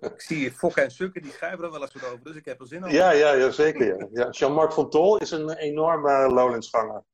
ik 0.00 0.20
zie 0.20 0.52
Fokke 0.52 0.80
en 0.80 0.90
Sukke, 0.90 1.20
die 1.20 1.32
schrijven 1.32 1.64
er 1.64 1.70
wel 1.70 1.80
eens 1.80 1.92
wat 1.92 2.04
over, 2.04 2.22
dus 2.22 2.36
ik 2.36 2.44
heb 2.44 2.60
er 2.60 2.66
zin 2.66 2.84
in. 2.84 2.92
Ja, 2.92 3.10
ja, 3.10 3.32
ja 3.32 3.50
zeker. 3.50 3.86
Ja. 3.86 4.06
ja 4.10 4.30
Jean-Marc 4.30 4.72
van 4.72 4.90
Tol 4.90 5.18
is 5.18 5.30
een 5.30 5.50
enorme 5.50 6.28
Lowlandsganger. 6.28 7.04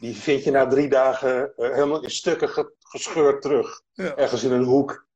Die 0.00 0.16
vind 0.16 0.44
je 0.44 0.50
na 0.50 0.66
drie 0.66 0.88
dagen 0.88 1.52
uh, 1.56 1.70
helemaal 1.70 2.02
in 2.02 2.10
stukken 2.10 2.48
ge 2.48 2.74
gescheurd 2.78 3.42
terug. 3.42 3.82
Ja. 3.92 4.16
Ergens 4.16 4.44
in 4.44 4.52
een 4.52 4.64
hoek. 4.64 5.06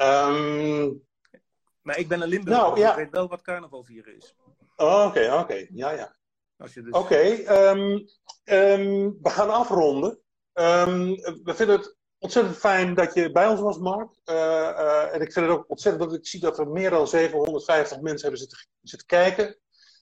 um, 0.00 1.02
maar 1.86 1.98
ik 1.98 2.08
ben 2.08 2.22
een 2.22 2.28
Limburg, 2.28 2.56
nou, 2.56 2.78
ja. 2.78 2.90
ik 2.90 2.96
weet 2.96 3.10
wel 3.10 3.28
wat 3.28 3.42
carnaval 3.42 3.84
vieren 3.84 4.16
is. 4.16 4.36
Oké, 4.76 4.84
oh, 4.84 5.06
oké. 5.06 5.18
Okay, 5.20 5.40
okay. 5.40 5.68
Ja, 5.72 5.90
ja. 5.90 6.16
Dus... 6.56 6.76
Oké, 6.76 6.96
okay, 6.96 7.46
um, 7.70 8.06
um, 8.44 9.18
we 9.22 9.30
gaan 9.30 9.50
afronden. 9.50 10.18
we 10.52 11.52
vinden 11.54 11.76
het 11.76 11.96
ontzettend 12.18 12.56
fijn 12.56 12.94
dat 12.94 13.14
je 13.14 13.32
bij 13.32 13.48
ons 13.48 13.60
was, 13.60 13.78
Mark. 13.78 14.10
Uh, 14.24 14.34
uh, 14.34 15.14
en 15.14 15.20
ik 15.20 15.32
vind 15.32 15.46
het 15.46 15.56
ook 15.56 15.70
ontzettend 15.70 16.10
dat 16.10 16.18
ik 16.18 16.26
zie 16.26 16.40
dat 16.40 16.58
er 16.58 16.68
meer 16.68 16.90
dan 16.90 17.08
750 17.08 18.00
mensen 18.00 18.20
hebben 18.20 18.40
zitten, 18.40 18.68
zitten 18.82 19.08
kijken. 19.08 19.56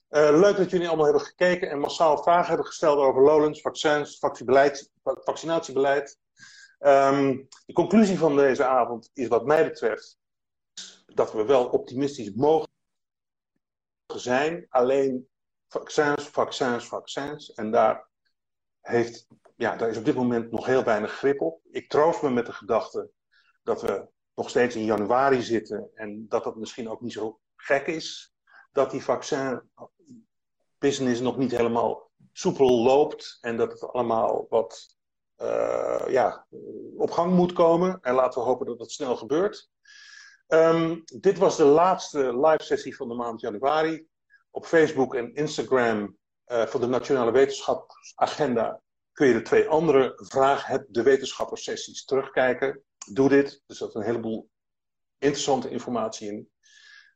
Uh, 0.09 0.39
leuk 0.39 0.57
dat 0.57 0.69
jullie 0.69 0.87
allemaal 0.87 1.05
hebben 1.05 1.23
gekeken 1.23 1.69
en 1.69 1.79
massaal 1.79 2.23
vragen 2.23 2.47
hebben 2.47 2.65
gesteld 2.65 2.97
over 2.97 3.21
Lowlands, 3.21 3.61
vaccins, 3.61 4.19
vaccinatiebeleid. 5.03 6.17
Um, 6.79 7.47
de 7.65 7.73
conclusie 7.73 8.17
van 8.17 8.35
deze 8.35 8.65
avond 8.65 9.09
is 9.13 9.27
wat 9.27 9.45
mij 9.45 9.63
betreft 9.63 10.17
dat 11.05 11.33
we 11.33 11.45
wel 11.45 11.65
optimistisch 11.65 12.33
mogen 12.33 12.69
zijn. 14.19 14.65
Alleen 14.69 15.27
vaccins, 15.67 16.23
vaccins, 16.23 16.85
vaccins. 16.85 17.53
En 17.53 17.71
daar 17.71 18.09
heeft 18.81 19.27
ja, 19.55 19.75
daar 19.75 19.89
is 19.89 19.97
op 19.97 20.05
dit 20.05 20.15
moment 20.15 20.51
nog 20.51 20.65
heel 20.65 20.83
weinig 20.83 21.11
grip 21.11 21.41
op. 21.41 21.61
Ik 21.71 21.89
troost 21.89 22.21
me 22.21 22.29
met 22.29 22.45
de 22.45 22.53
gedachte 22.53 23.09
dat 23.63 23.81
we 23.81 24.07
nog 24.35 24.49
steeds 24.49 24.75
in 24.75 24.83
januari 24.83 25.41
zitten 25.41 25.89
en 25.93 26.25
dat 26.27 26.45
het 26.45 26.55
misschien 26.55 26.89
ook 26.89 27.01
niet 27.01 27.13
zo 27.13 27.39
gek 27.55 27.87
is 27.87 28.33
dat 28.71 28.91
die 28.91 29.03
vaccin-business 29.03 31.19
nog 31.19 31.37
niet 31.37 31.51
helemaal 31.51 32.09
soepel 32.33 32.83
loopt 32.83 33.37
en 33.41 33.57
dat 33.57 33.71
het 33.71 33.83
allemaal 33.83 34.45
wat 34.49 34.99
uh, 35.41 36.03
ja, 36.07 36.45
op 36.97 37.11
gang 37.11 37.33
moet 37.33 37.53
komen. 37.53 37.99
En 38.01 38.13
laten 38.13 38.41
we 38.41 38.47
hopen 38.47 38.65
dat 38.65 38.79
het 38.79 38.91
snel 38.91 39.15
gebeurt. 39.15 39.70
Um, 40.53 41.03
dit 41.05 41.37
was 41.37 41.57
de 41.57 41.63
laatste 41.63 42.39
live 42.39 42.63
sessie 42.63 42.95
van 42.95 43.07
de 43.07 43.13
maand 43.13 43.41
januari. 43.41 44.07
Op 44.49 44.65
Facebook 44.65 45.15
en 45.15 45.33
Instagram 45.33 46.17
uh, 46.47 46.65
van 46.65 46.81
de 46.81 46.87
Nationale 46.87 47.31
Wetenschapsagenda 47.31 48.81
kun 49.11 49.27
je 49.27 49.33
de 49.33 49.41
twee 49.41 49.67
andere 49.67 50.13
Vraag 50.15 50.65
het 50.65 50.85
de 50.89 51.03
Wetenschappers 51.03 51.63
sessies 51.63 52.05
terugkijken. 52.05 52.83
Doe 53.13 53.29
dit, 53.29 53.63
er 53.67 53.75
zit 53.75 53.95
een 53.95 54.03
heleboel 54.03 54.49
interessante 55.17 55.69
informatie 55.69 56.27
in. 56.27 56.49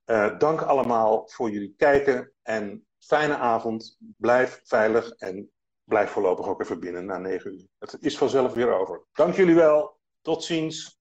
Uh, 0.06 0.38
dank 0.38 0.62
allemaal 0.62 1.30
voor 1.30 1.50
jullie 1.50 1.74
kijken 1.78 2.34
en 2.42 2.88
fijne 3.00 3.38
avond. 3.38 3.98
Blijf 4.18 4.62
veilig 4.64 5.10
en 5.10 5.52
blijf 5.84 6.10
voorlopig 6.10 6.48
ook 6.48 6.62
even 6.62 6.80
binnen 6.80 7.06
na 7.06 7.18
negen 7.18 7.54
uur. 7.54 7.68
Het 7.80 7.98
is 8.00 8.18
vanzelf 8.18 8.54
weer 8.54 8.74
over. 8.74 9.04
Dank 9.14 9.36
jullie 9.36 9.56
wel. 9.56 10.00
Tot 10.22 10.44
ziens. 10.44 11.00